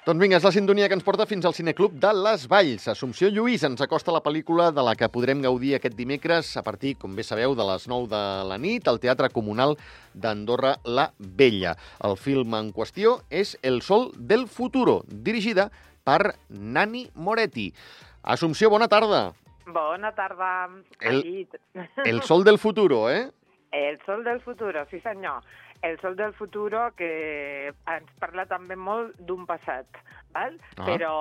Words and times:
Doncs 0.00 0.16
vinga, 0.16 0.38
és 0.38 0.44
la 0.46 0.50
sintonia 0.54 0.86
que 0.88 0.96
ens 0.96 1.04
porta 1.04 1.26
fins 1.28 1.44
al 1.44 1.52
Cineclub 1.52 1.92
de 2.00 2.10
Les 2.16 2.46
Valls. 2.48 2.86
Assumpció 2.88 3.28
Lluís 3.28 3.60
ens 3.68 3.82
acosta 3.84 4.14
la 4.14 4.22
pel·lícula 4.24 4.70
de 4.72 4.80
la 4.80 4.94
que 4.96 5.10
podrem 5.12 5.42
gaudir 5.44 5.74
aquest 5.76 5.92
dimecres 5.98 6.54
a 6.56 6.62
partir, 6.64 6.94
com 6.96 7.12
bé 7.12 7.20
sabeu, 7.20 7.52
de 7.52 7.66
les 7.68 7.84
9 7.84 8.08
de 8.08 8.22
la 8.48 8.56
nit 8.56 8.88
al 8.88 8.96
Teatre 9.02 9.28
Comunal 9.28 9.76
d'Andorra 10.16 10.78
la 10.88 11.10
Vella. 11.18 11.74
El 12.08 12.16
film 12.16 12.56
en 12.56 12.72
qüestió 12.72 13.18
és 13.28 13.58
El 13.60 13.82
sol 13.84 14.08
del 14.16 14.46
futuro, 14.48 15.02
dirigida 15.04 15.68
per 16.00 16.32
Nani 16.48 17.10
Moretti. 17.12 17.68
Assumpció, 18.24 18.72
bona 18.72 18.88
tarda. 18.88 19.34
Bona 19.68 20.14
tarda. 20.16 20.70
El-. 20.98 21.44
El 22.06 22.22
sol 22.22 22.48
del 22.48 22.56
futuro, 22.56 23.10
eh? 23.12 23.26
El 23.70 24.00
sol 24.06 24.24
del 24.24 24.40
futuro, 24.40 24.86
sí 24.88 24.98
senyor. 25.04 25.44
El 25.82 25.98
sol 26.00 26.16
del 26.16 26.34
futuro 26.34 26.90
que 26.96 27.72
ens 27.88 28.10
parla 28.20 28.44
també 28.46 28.76
molt 28.76 29.16
d'un 29.16 29.46
passat, 29.48 29.86
val? 30.34 30.58
Ah. 30.76 30.84
però 30.84 31.14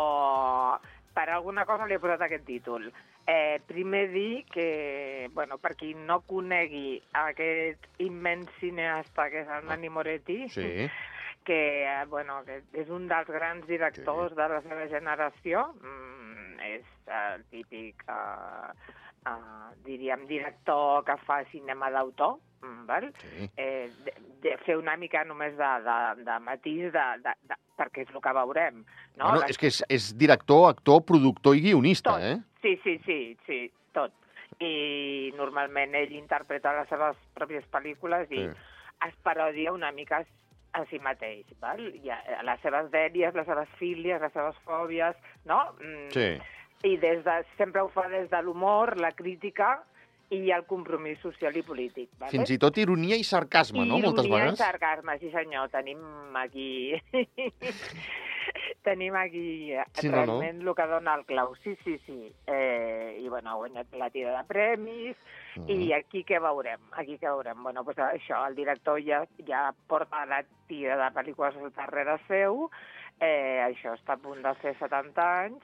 per 1.16 1.30
alguna 1.30 1.66
cosa 1.66 1.86
li 1.88 1.95
he 1.95 2.00
posat 2.04 2.22
aquest 2.22 2.45
títol. 2.45 2.90
Eh, 3.30 3.62
primer 3.67 4.09
dir 4.12 4.45
que, 4.50 5.30
bueno, 5.34 5.59
per 5.62 5.76
qui 5.77 5.94
no 5.94 6.22
conegui 6.26 6.98
aquest 7.14 7.86
immens 8.02 8.50
cineasta 8.59 9.30
que 9.30 9.44
és 9.44 9.52
el 9.59 9.67
Nani 9.70 9.90
Moretti, 9.90 10.44
Ah. 10.45 10.53
Sí. 10.55 10.89
que, 11.50 11.84
eh, 11.86 12.05
bueno, 12.05 12.44
que 12.45 12.62
és 12.73 12.89
un 12.89 13.08
dels 13.08 13.28
grans 13.28 13.66
directors 13.67 14.36
de 14.36 14.48
la 14.50 14.62
seva 14.62 14.88
generació. 14.91 15.64
Mm, 15.81 16.59
és 16.59 16.86
el 17.08 17.44
típic, 17.50 18.03
uh, 18.05 18.73
uh, 19.28 19.72
diríem, 19.86 20.26
director 20.28 21.04
que 21.05 21.16
fa 21.26 21.41
cinema 21.52 21.90
d'autor, 21.91 22.38
mm, 22.62 22.86
val? 22.88 23.09
Sí. 23.20 23.50
Eh, 23.58 23.89
de, 24.06 24.14
de 24.44 24.58
fer 24.66 24.78
una 24.78 24.95
mica 24.98 25.23
només 25.26 25.58
de, 25.58 25.72
de, 25.88 25.98
de 26.23 26.39
matís, 26.39 26.92
de, 26.94 27.06
de, 27.26 27.34
de, 27.50 27.59
perquè 27.80 28.06
és 28.06 28.14
el 28.16 28.22
que 28.22 28.34
veurem. 28.36 28.84
No? 29.17 29.30
Bueno, 29.31 29.44
és 29.50 29.58
que 29.58 29.67
és, 29.72 29.81
és 29.89 30.09
director, 30.17 30.70
actor, 30.70 31.02
productor 31.08 31.56
i 31.56 31.61
guionista, 31.70 32.16
tot. 32.17 32.22
eh? 32.22 32.38
Sí, 32.61 32.76
sí, 32.84 32.98
sí, 33.06 33.20
sí, 33.48 33.61
tot. 33.95 34.14
I 34.59 35.31
normalment 35.38 35.94
ell 35.95 36.11
interpreta 36.17 36.73
les 36.76 36.89
seves 36.92 37.16
pròpies 37.38 37.64
pel·lícules 37.72 38.28
i 38.31 38.44
Sí. 38.44 38.50
es 39.08 39.16
parodia 39.23 39.72
una 39.72 39.92
mica 39.95 40.26
a 40.73 40.83
si 40.89 41.00
mateix, 41.00 41.45
val? 41.61 41.80
I 42.04 42.09
a, 42.11 42.17
a 42.39 42.44
les 42.44 42.59
seves 42.61 42.89
dèries, 42.92 43.33
les 43.33 43.48
seves 43.48 43.70
fílies, 43.80 44.20
les 44.22 44.33
seves 44.36 44.58
fòbies, 44.67 45.16
no? 45.45 45.61
Mm, 45.80 46.09
Sí. 46.11 46.28
I 46.83 46.95
des 46.97 47.23
de, 47.25 47.33
sempre 47.58 47.81
ho 47.83 47.89
fa 47.91 48.08
des 48.08 48.30
de 48.31 48.41
l'humor, 48.41 48.95
la 49.02 49.11
crítica 49.11 49.81
i 50.31 50.52
el 50.53 50.63
compromís 50.69 51.17
social 51.19 51.55
i 51.58 51.63
polític. 51.66 52.09
Vale? 52.19 52.30
Fins 52.31 52.52
i 52.53 52.58
tot 52.61 52.77
ironia 52.77 53.17
i 53.17 53.23
sarcasme, 53.25 53.81
no? 53.86 53.97
Moltes 53.97 54.25
Ironia 54.27 54.45
vegades. 54.45 54.59
i 54.59 54.63
sarcasme, 54.63 55.17
sí 55.19 55.31
senyor, 55.33 55.69
tenim 55.73 55.99
aquí... 56.38 56.94
tenim 58.83 59.16
aquí 59.16 59.73
Sí, 59.94 60.08
no, 60.09 60.16
no. 60.16 60.39
realment 60.39 60.61
el 60.63 60.73
que 60.75 60.86
dona 60.88 61.16
el 61.19 61.25
clau. 61.25 61.55
Sí, 61.63 61.75
sí, 61.83 61.97
sí. 62.05 62.31
Eh, 62.47 63.19
I 63.21 63.27
bueno, 63.30 63.52
ha 63.52 63.55
guanyat 63.59 63.91
la 63.99 64.09
tira 64.09 64.38
de 64.38 64.43
premis, 64.47 65.17
Mm. 65.59 65.66
i 65.73 65.91
aquí 65.97 66.21
què 66.23 66.38
veurem? 66.39 66.80
Aquí 66.93 67.17
què 67.17 67.25
veurem? 67.27 67.64
Bueno, 67.66 67.83
pues 67.83 67.97
això, 67.97 68.43
el 68.47 68.53
director 68.55 69.02
ja, 69.03 69.23
ja 69.47 69.73
porta 69.89 70.21
la 70.30 70.43
tira 70.69 70.95
de 70.95 71.08
pel·lícules 71.16 71.55
darrere 71.75 72.19
seu, 72.27 72.69
eh, 73.19 73.59
això 73.66 73.95
està 73.97 74.14
a 74.14 74.21
punt 74.21 74.43
de 74.45 74.53
fer 74.61 74.75
70 74.80 75.25
anys, 75.43 75.64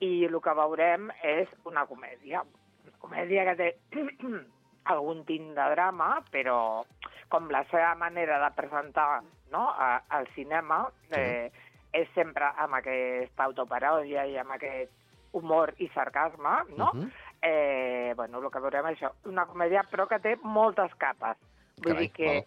i 0.00 0.24
el 0.26 0.36
que 0.40 0.54
veurem 0.56 1.10
és 1.22 1.48
una 1.68 1.86
comèdia. 1.86 2.42
Una 2.86 2.98
comèdia 3.02 3.44
que 3.50 3.56
té 3.60 3.70
algun 4.94 5.24
tint 5.28 5.50
de 5.56 5.66
drama, 5.74 6.20
però 6.32 6.84
com 7.30 7.50
la 7.52 7.62
seva 7.70 7.94
manera 7.94 8.40
de 8.42 8.48
presentar 8.56 9.20
no, 9.52 9.68
a, 9.70 10.00
al 10.08 10.26
cinema 10.34 10.84
eh, 11.14 11.50
és 11.92 12.08
sempre 12.14 12.48
amb 12.62 12.74
aquesta 12.80 13.44
autoparòdia 13.48 14.24
i 14.30 14.36
amb 14.40 14.56
aquest 14.56 14.90
humor 15.32 15.74
i 15.78 15.86
sarcasme, 15.94 16.56
no? 16.76 16.90
Mhm. 16.94 17.10
eh, 17.42 18.12
bueno, 18.16 18.40
el 18.42 18.50
que 18.50 18.60
veurem 18.60 18.86
és 18.90 18.98
això, 18.98 19.12
una 19.30 19.46
comèdia 19.46 19.84
però 19.90 20.08
que 20.08 20.18
té 20.20 20.34
moltes 20.42 20.92
capes. 20.98 21.38
Vull 21.80 21.92
Carai, 21.94 22.08
dir 22.08 22.10
que 22.12 22.26
val. 22.26 22.42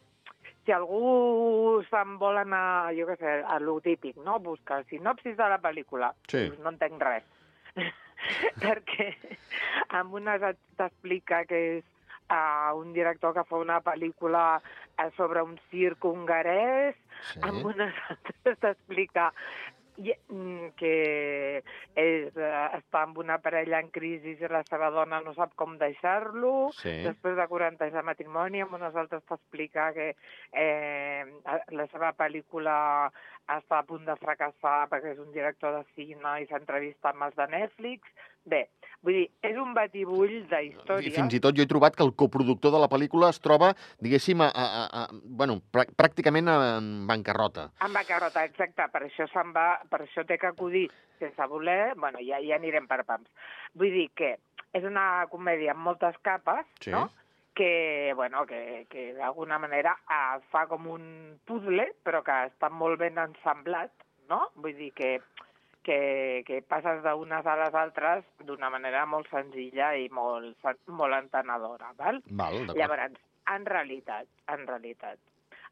si 0.66 0.72
algú 0.72 1.82
se'n 1.90 2.18
vol 2.20 2.38
anar, 2.38 2.92
jo 2.96 3.08
què 3.08 3.16
sé, 3.18 3.38
a 3.48 3.58
lo 3.60 3.80
típic, 3.82 4.18
no? 4.18 4.40
Buscar 4.40 4.84
sinopsis 4.92 5.38
de 5.38 5.48
la 5.50 5.60
pel·lícula, 5.64 6.12
Sí. 6.28 6.50
doncs 6.50 6.60
no 6.60 6.70
entenc 6.76 7.02
res. 7.02 7.24
Perquè 8.64 9.10
amb 10.00 10.14
et- 10.52 10.60
t'explica 10.78 11.44
que 11.50 11.60
és 11.78 11.84
uh, 12.32 12.72
un 12.80 12.94
director 12.96 13.34
que 13.36 13.44
fa 13.50 13.60
una 13.62 13.80
pel·lícula 13.84 14.62
eh, 14.98 15.10
sobre 15.18 15.42
un 15.44 15.58
circ 15.72 16.06
hongarès, 16.06 16.96
Sí. 17.24 17.40
amb 17.46 17.64
unes 17.70 17.94
altres 18.10 18.58
t'explica 18.60 19.30
que 19.96 20.94
és, 21.96 22.38
eh, 22.38 22.68
està 22.80 23.04
amb 23.04 23.20
una 23.22 23.38
parella 23.44 23.80
en 23.84 23.92
crisi 23.94 24.34
i 24.34 24.50
la 24.50 24.64
seva 24.70 24.90
dona 24.90 25.22
no 25.22 25.34
sap 25.38 25.54
com 25.56 25.78
deixar-lo. 25.78 26.72
Sí. 26.80 26.96
Després 27.06 27.38
de 27.38 27.48
40 27.48 27.86
anys 27.86 27.94
de 28.00 28.06
matrimoni, 28.10 28.64
amb 28.64 28.74
unes 28.80 28.96
altres 28.96 29.24
t'explica 29.30 29.92
que 29.94 30.10
eh, 30.52 31.24
la 31.70 31.88
seva 31.92 32.14
pel·lícula 32.18 32.76
està 33.54 33.82
a 33.82 33.88
punt 33.88 34.06
de 34.08 34.16
fracassar 34.22 34.88
perquè 34.90 35.14
és 35.14 35.20
un 35.20 35.32
director 35.36 35.76
de 35.78 35.84
cine 35.94 36.38
i 36.42 36.48
s'entrevista 36.48 37.12
amb 37.12 37.28
els 37.28 37.36
de 37.36 37.48
Netflix. 37.52 38.08
Bé, 38.46 38.66
vull 39.02 39.14
dir, 39.16 39.28
és 39.42 39.56
un 39.58 39.74
batibull 39.74 40.32
I 40.34 40.42
d'història. 40.52 41.12
fins 41.16 41.34
i 41.34 41.40
tot 41.40 41.56
jo 41.56 41.64
he 41.64 41.70
trobat 41.70 41.96
que 41.96 42.04
el 42.04 42.12
coproductor 42.14 42.72
de 42.76 42.80
la 42.84 42.90
pel·lícula 42.92 43.30
es 43.32 43.40
troba, 43.40 43.74
diguéssim, 44.04 44.42
a, 44.44 44.50
a, 44.52 44.84
a, 45.04 45.08
bueno, 45.24 45.62
prà- 45.72 45.88
pràcticament 45.96 46.50
en 46.52 47.08
bancarrota. 47.08 47.70
En 47.86 47.94
bancarrota, 47.96 48.44
exacte. 48.44 48.88
Per 48.92 49.04
això 49.08 49.28
se'n 49.32 49.54
va, 49.56 49.80
per 49.90 50.02
això 50.04 50.26
té 50.28 50.38
que 50.38 50.48
acudir 50.52 50.90
sense 51.20 51.48
voler. 51.48 51.94
Bueno, 51.96 52.20
ja, 52.20 52.42
ja 52.44 52.56
anirem 52.60 52.88
per 52.88 53.04
pams. 53.08 53.30
Vull 53.80 53.92
dir 53.96 54.10
que 54.16 54.36
és 54.74 54.84
una 54.84 55.26
comèdia 55.32 55.72
amb 55.72 55.86
moltes 55.88 56.16
capes, 56.22 56.66
Sí. 56.82 56.92
no? 56.92 57.10
que, 57.54 58.12
bueno, 58.16 58.48
que, 58.50 58.88
que 58.90 59.14
d'alguna 59.14 59.60
manera 59.62 59.92
eh, 60.10 60.40
fa 60.50 60.66
com 60.66 60.88
un 60.90 61.40
puzzle, 61.46 61.84
però 62.04 62.24
que 62.26 62.34
està 62.50 62.68
molt 62.74 62.98
ben 62.98 63.20
ensamblat, 63.22 63.92
no? 64.28 64.40
Vull 64.56 64.74
dir 64.74 64.90
que, 64.98 65.20
que, 65.84 66.44
que 66.48 66.62
passes 66.62 67.04
d'unes 67.04 67.46
a 67.46 67.56
les 67.60 67.76
altres 67.76 68.26
d'una 68.48 68.70
manera 68.74 69.06
molt 69.06 69.30
senzilla 69.30 69.94
i 70.00 70.10
molt, 70.10 70.58
molt 70.88 71.18
entenedora, 71.20 71.92
val? 72.00 72.22
Val. 72.32 72.66
Llavors, 72.74 73.20
en 73.54 73.66
realitat, 73.68 74.28
en 74.48 74.66
realitat, 74.68 75.20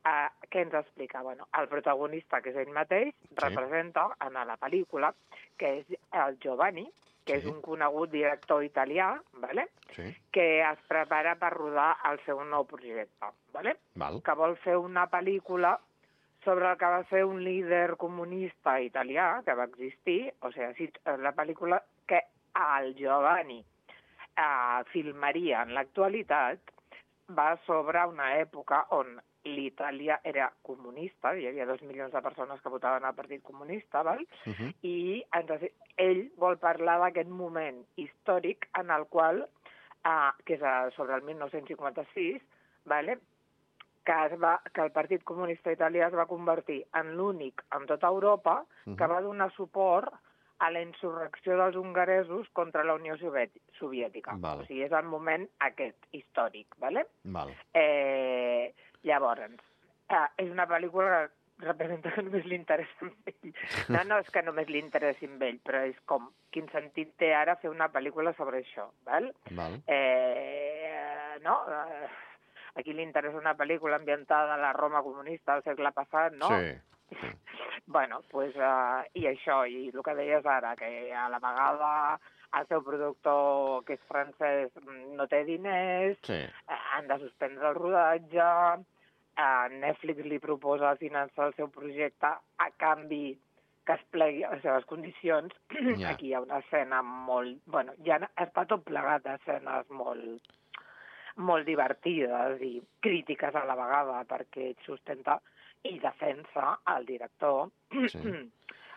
uh, 0.04 0.28
què 0.52 0.66
ens 0.66 0.74
explica? 0.82 1.22
Bueno, 1.24 1.48
el 1.58 1.70
protagonista, 1.72 2.42
que 2.42 2.52
és 2.52 2.58
ell 2.66 2.74
mateix, 2.76 3.14
Sí. 3.16 3.36
representa 3.38 4.10
en 4.20 4.34
la 4.34 4.58
pel·lícula, 4.58 5.14
que 5.58 5.80
és 5.80 5.86
el 6.12 6.38
Giovanni, 6.40 6.92
que 7.24 7.40
Sí. 7.40 7.48
és 7.48 7.54
un 7.54 7.62
conegut 7.62 8.10
director 8.12 8.64
italià, 8.64 9.22
vale? 9.34 9.68
Sí, 9.96 10.04
que 10.32 10.62
es 10.62 10.80
prepara 10.88 11.36
per 11.36 11.54
rodar 11.54 11.98
el 12.12 12.20
seu 12.26 12.44
nou 12.44 12.66
projecte, 12.66 13.28
vale? 13.54 13.78
val. 13.96 14.22
que 14.24 14.34
vol 14.34 14.58
fer 14.58 14.76
una 14.78 15.08
pel·lícula 15.10 15.78
sobre 16.44 16.70
el 16.70 16.78
que 16.78 16.86
va 16.86 17.04
ser 17.10 17.24
un 17.26 17.44
líder 17.44 17.98
comunista 18.02 18.80
italià 18.82 19.42
que 19.46 19.56
va 19.58 19.70
existir, 19.70 20.34
o 20.42 20.52
sigui, 20.52 20.90
la 21.22 21.34
pel·lícula 21.38 21.82
que 22.10 22.22
el 22.78 22.96
Giovanni 22.98 23.60
eh, 23.62 24.84
filmaria 24.92 25.62
en 25.66 25.76
l'actualitat 25.78 26.74
va 27.38 27.52
sobre 27.66 28.04
una 28.10 28.34
època 28.40 28.86
on 28.98 29.20
l'Itàlia 29.46 30.20
era 30.28 30.52
comunista, 30.62 31.34
hi 31.34 31.48
havia 31.50 31.66
dos 31.66 31.82
milions 31.82 32.14
de 32.14 32.22
persones 32.22 32.62
que 32.62 32.70
votaven 32.70 33.06
al 33.06 33.16
Partit 33.18 33.42
Comunista, 33.42 34.04
val? 34.04 34.22
Uh 34.46 34.54
-huh. 34.54 34.74
i 34.82 35.24
ens, 35.34 35.72
ell 35.98 36.30
vol 36.38 36.58
parlar 36.58 37.00
d'aquest 37.00 37.30
moment 37.30 37.86
històric 37.96 38.70
en 38.80 38.92
el 38.92 39.06
qual, 39.08 39.48
eh, 40.06 40.32
que 40.46 40.54
és 40.54 40.62
eh, 40.62 40.92
sobre 40.96 41.16
el 41.16 41.24
1956, 41.24 42.42
vale? 42.86 43.20
Que, 44.06 44.16
es 44.26 44.34
va, 44.42 44.60
que 44.74 44.82
el 44.82 44.92
Partit 44.92 45.24
Comunista 45.24 45.72
Italià 45.72 46.08
es 46.08 46.16
va 46.18 46.26
convertir 46.26 46.84
en 46.98 47.16
l'únic 47.18 47.62
en 47.76 47.86
tota 47.86 48.08
Europa 48.08 48.64
que 48.98 49.08
va 49.08 49.22
donar 49.22 49.52
suport 49.54 50.14
a 50.62 50.70
la 50.70 50.82
insurrecció 50.82 51.56
dels 51.58 51.76
hongaresos 51.76 52.48
contra 52.54 52.84
la 52.84 52.94
Unió 52.94 53.16
Sovièti- 53.18 53.62
Soviètica. 53.80 54.36
Val. 54.38 54.62
O 54.62 54.66
sigui, 54.66 54.84
és 54.86 54.92
el 54.94 55.06
moment 55.10 55.48
aquest 55.60 55.98
històric, 56.12 56.68
¿vale? 56.78 57.08
Val. 57.24 57.50
Eh, 57.74 58.74
llavors, 59.04 59.42
eh, 60.10 60.28
és 60.38 60.52
una 60.52 60.68
pel·lícula 60.70 61.30
que 61.58 61.66
representa 61.66 62.12
que 62.14 62.22
només 62.22 62.46
li 62.46 62.56
interessa 62.56 63.06
amb 63.06 63.28
ell. 63.30 63.54
No, 63.90 64.04
no 64.04 64.18
és 64.22 64.30
que 64.30 64.42
només 64.46 64.70
li 64.70 64.80
interessi 64.80 65.26
amb 65.26 65.42
ell, 65.46 65.60
però 65.66 65.82
és 65.90 65.98
com, 66.06 66.30
quin 66.52 66.70
sentit 66.70 67.16
té 67.18 67.34
ara 67.34 67.56
fer 67.62 67.70
una 67.70 67.90
pel·lícula 67.94 68.34
sobre 68.38 68.62
això, 68.62 68.88
val? 69.06 69.32
Val. 69.58 69.82
Eh, 69.88 71.40
no? 71.42 71.58
Eh, 71.70 72.08
a 72.74 72.84
qui 72.84 72.94
li 72.94 73.04
interessa 73.04 73.38
una 73.38 73.56
pel·lícula 73.60 74.00
ambientada 74.00 74.56
a 74.56 74.62
la 74.62 74.72
Roma 74.74 75.04
comunista 75.04 75.58
del 75.58 75.64
segle 75.64 75.92
passat, 75.96 76.38
no? 76.38 76.50
Sí. 76.56 76.72
Bueno, 77.92 78.22
pues, 78.32 78.56
uh, 78.56 79.02
i 79.20 79.26
això, 79.28 79.66
i 79.68 79.90
el 79.90 80.04
que 80.06 80.14
deies 80.16 80.46
ara, 80.48 80.76
que 80.80 80.88
a 81.12 81.26
la 81.28 81.42
vegada 81.44 81.90
el 82.56 82.68
seu 82.70 82.84
productor, 82.86 83.82
que 83.88 83.98
és 83.98 84.06
francès, 84.08 84.72
no 85.18 85.28
té 85.28 85.42
diners, 85.48 86.20
Sí. 86.24 86.40
han 86.68 87.10
de 87.10 87.18
suspendre 87.20 87.68
el 87.70 87.76
rodatge, 87.76 88.48
eh, 89.36 89.68
Netflix 89.84 90.26
li 90.26 90.40
proposa 90.40 90.96
finançar 91.00 91.48
el 91.50 91.56
seu 91.56 91.70
projecte 91.70 92.32
a 92.58 92.70
canvi 92.78 93.38
que 93.86 93.94
es 93.94 94.04
plegui 94.14 94.44
a 94.44 94.52
les 94.54 94.62
seves 94.62 94.86
condicions. 94.86 95.54
Ja. 96.02 96.12
Aquí 96.14 96.30
hi 96.30 96.34
ha 96.34 96.42
una 96.42 96.60
escena 96.60 97.02
molt... 97.02 97.60
Bueno, 97.66 97.96
ja 98.06 98.20
està 98.36 98.66
tot 98.70 98.84
plegat 98.88 99.26
d'escenes 99.26 99.90
molt 99.90 100.52
molt 101.38 101.66
divertides 101.66 102.62
i 102.62 102.82
crítiques 103.00 103.56
a 103.56 103.66
la 103.66 103.76
vegada 103.76 104.24
perquè 104.30 104.74
sustenta 104.86 105.40
i 105.84 106.00
defensa 106.00 106.80
el 106.96 107.06
director 107.06 107.70
Sí. 108.08 108.20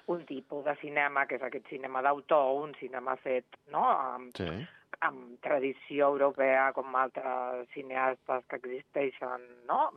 un 0.06 0.24
tipus 0.26 0.64
de 0.66 0.74
cinema 0.76 1.26
que 1.26 1.36
és 1.36 1.42
aquest 1.42 1.66
cinema 1.68 2.02
d'autor, 2.02 2.62
un 2.62 2.74
cinema 2.74 3.16
fet 3.16 3.46
no, 3.72 3.84
amb, 3.88 4.34
Sí. 4.36 4.48
amb 5.00 5.38
tradició 5.40 6.08
europea 6.12 6.72
com 6.72 6.94
altres 6.94 7.68
cineastes 7.72 8.44
que 8.48 8.56
existeixen 8.56 9.46
no? 9.66 9.90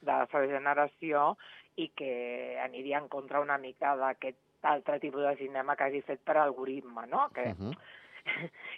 de 0.00 0.12
la 0.12 0.26
seva 0.32 0.46
generació 0.46 1.36
i 1.76 1.90
que 1.94 2.56
aniria 2.64 2.98
en 2.98 3.08
contra 3.08 3.40
una 3.40 3.58
mica 3.58 3.94
d'aquest 3.96 4.38
altre 4.62 4.98
tipus 4.98 5.22
de 5.22 5.36
cinema 5.36 5.76
que 5.76 5.84
hagi 5.84 6.00
fet 6.02 6.20
per 6.24 6.38
algoritme, 6.38 7.06
no? 7.06 7.28
que, 7.34 7.52
Uh 7.52 7.56
-huh. 7.58 7.76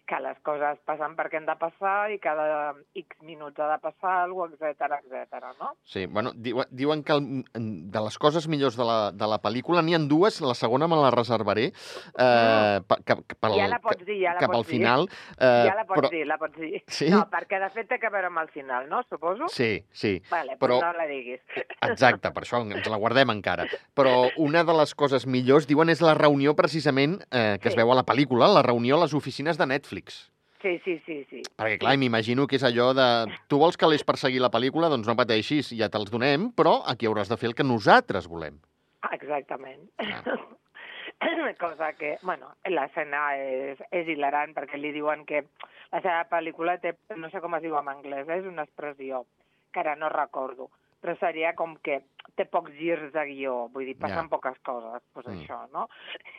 Que 0.09 0.19
les 0.25 0.39
coses 0.47 0.79
passen 0.89 1.15
perquè 1.19 1.37
han 1.41 1.47
de 1.49 1.55
passar 1.61 2.11
i 2.13 2.19
cada 2.23 2.75
X 2.97 3.19
minuts 3.23 3.59
ha 3.61 3.67
de 3.75 3.79
passar 3.83 4.25
alguna 4.25 4.53
cosa, 4.57 4.71
etc 4.71 5.01
etc. 5.05 5.45
no? 5.61 5.73
Sí, 5.85 6.07
bueno, 6.07 6.33
diu, 6.35 6.63
diuen 6.71 7.03
que 7.05 7.13
el, 7.13 7.45
de 7.55 8.01
les 8.05 8.19
coses 8.19 8.49
millors 8.49 8.77
de 8.77 8.85
la, 8.89 8.99
de 9.13 9.27
la 9.29 9.39
pel·lícula 9.43 9.83
n'hi 9.83 9.95
han 9.99 10.09
dues, 10.09 10.41
la 10.41 10.55
segona 10.55 10.89
me 10.89 10.97
la 11.01 11.11
reservaré, 11.11 11.67
eh, 12.19 12.81
cap, 13.05 13.23
pel, 13.41 13.57
ja 13.59 13.69
la 13.71 13.81
pots 13.83 14.05
dir, 14.07 14.21
ja 14.25 14.35
la 14.37 14.43
cap 14.43 14.53
pots 14.53 14.59
al 14.59 14.69
final. 14.71 15.07
dir. 15.09 15.19
Eh, 15.39 15.65
ja 15.69 15.75
la 15.77 15.85
pots 15.89 16.01
però, 16.01 16.11
dir, 16.13 16.25
la 16.29 16.39
pots 16.41 16.57
dir. 16.59 16.83
Sí? 16.87 17.09
No, 17.13 17.25
perquè 17.31 17.61
de 17.63 17.71
fet 17.75 17.89
té 17.89 17.99
a 18.01 18.11
veure 18.13 18.29
amb 18.31 18.43
el 18.43 18.49
final, 18.55 18.89
no? 18.89 19.03
Suposo? 19.09 19.49
Sí, 19.53 19.85
sí. 19.93 20.17
Vale, 20.31 20.57
però- 20.59 20.79
però... 20.79 20.93
no 20.93 20.93
la 20.99 21.07
diguis. 21.11 21.41
Exacte, 21.89 22.31
per 22.35 22.45
això 22.45 22.61
ens 22.65 22.87
la 22.89 22.97
guardem 23.01 23.31
encara. 23.35 23.67
Però 23.97 24.29
una 24.37 24.65
de 24.65 24.75
les 24.81 24.95
coses 24.95 25.27
millors, 25.27 25.67
diuen, 25.69 25.89
és 25.93 26.01
la 26.05 26.15
reunió 26.19 26.55
precisament 26.59 27.19
eh, 27.31 27.59
que 27.61 27.69
es 27.69 27.75
Sí. 27.75 27.79
veu 27.79 27.93
a 27.93 27.95
la 27.95 28.03
pel·lícula, 28.05 28.49
la 28.51 28.63
reunió 28.63 28.97
a 28.97 29.01
les 29.05 29.13
oficines 29.15 29.38
de 29.45 29.67
Netflix. 29.67 30.31
Sí, 30.63 30.81
sí, 30.85 30.97
sí, 31.07 31.25
sí. 31.31 31.43
Perquè, 31.57 31.79
clar, 31.79 31.97
m'imagino 31.97 32.47
que 32.51 32.57
és 32.57 32.65
allò 32.67 32.93
de... 32.93 33.05
Tu 33.47 33.59
vols 33.59 33.77
que 33.79 33.87
l'és 33.87 34.03
perseguir 34.03 34.41
la 34.43 34.51
pel·lícula? 34.51 34.89
Doncs 34.91 35.07
no 35.07 35.15
pateixis, 35.15 35.71
ja 35.79 35.87
te'ls 35.89 36.11
donem, 36.11 36.51
però 36.51 36.81
aquí 36.85 37.07
hauràs 37.07 37.29
de 37.31 37.37
fer 37.39 37.47
el 37.51 37.55
que 37.55 37.63
nosaltres 37.63 38.27
volem. 38.27 38.59
Exactament. 39.13 39.87
Ah. 39.99 40.23
Cosa 41.59 41.93
que, 41.99 42.17
bueno, 42.23 42.53
l'escena 42.71 43.37
és, 43.39 43.79
és 43.91 44.07
hilarant 44.09 44.53
perquè 44.55 44.79
li 44.79 44.93
diuen 44.95 45.25
que 45.27 45.45
la 45.93 46.01
seva 46.03 46.25
pel·lícula 46.31 46.77
té, 46.83 46.93
no 47.17 47.31
sé 47.31 47.41
com 47.43 47.55
es 47.59 47.63
diu 47.65 47.75
en 47.79 47.89
anglès, 47.91 48.29
eh, 48.29 48.39
és 48.39 48.47
una 48.47 48.63
expressió 48.67 49.25
que 49.75 49.81
ara 49.83 49.97
no 49.99 50.09
recordo, 50.13 50.69
però 51.03 51.15
seria 51.19 51.55
com 51.59 51.75
que 51.83 52.01
té 52.39 52.45
pocs 52.47 52.71
girs 52.79 53.11
de 53.15 53.25
guió, 53.33 53.69
vull 53.75 53.87
dir, 53.87 53.97
passen 53.99 54.27
Ja. 54.27 54.31
poques 54.31 54.59
coses, 54.63 55.03
doncs 55.15 55.27
Mm. 55.29 55.41
això, 55.43 55.59
no? 55.73 55.89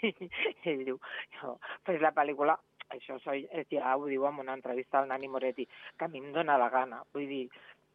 I 0.04 0.30
ell 0.72 0.86
diu, 0.86 1.00
jo, 1.42 1.57
fes 1.86 2.00
la 2.02 2.13
pel·lícula, 2.16 2.56
això 2.90 3.20
soy, 3.24 3.48
ja 3.72 3.96
ho 3.98 4.06
diu 4.10 4.26
en 4.28 4.40
una 4.40 4.54
entrevista 4.58 5.00
al 5.00 5.08
Nani 5.10 5.28
Moretti, 5.28 5.68
que 5.98 6.06
a 6.06 6.08
mi 6.08 6.20
em 6.20 6.32
dóna 6.34 6.58
la 6.58 6.70
gana, 6.70 7.04
vull 7.14 7.28
dir, 7.28 7.50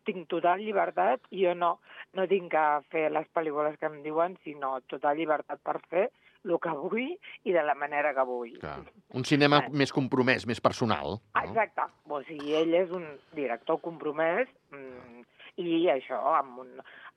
tinc 0.04 0.26
total 0.28 0.60
llibertat 0.60 1.22
i 1.32 1.46
jo 1.46 1.54
no, 1.56 1.78
no 2.12 2.26
tinc 2.28 2.50
que 2.52 2.64
fer 2.92 3.06
les 3.10 3.26
pel·lícules 3.32 3.78
que 3.80 3.86
em 3.88 4.02
diuen, 4.04 4.36
sinó 4.44 4.76
total 4.86 5.16
llibertat 5.16 5.62
per 5.64 5.78
fer 5.88 6.10
el 6.44 6.58
que 6.60 6.74
vull 6.76 7.06
i 7.48 7.52
de 7.56 7.62
la 7.64 7.72
manera 7.74 8.12
que 8.12 8.24
vull. 8.28 8.58
Clar. 8.60 8.82
Un 9.16 9.24
cinema 9.24 9.62
Ah. 9.64 9.68
més 9.72 9.90
compromès, 9.96 10.44
més 10.46 10.60
personal. 10.60 11.16
No? 11.16 11.40
Exacte. 11.40 11.86
O 12.06 12.20
sigui, 12.22 12.52
ell 12.54 12.74
és 12.74 12.90
un 12.92 13.06
director 13.32 13.80
compromès 13.80 14.46
mm, 14.70 15.22
i 15.56 15.88
això, 15.92 16.18
amb 16.34 16.58
un, 16.64 16.72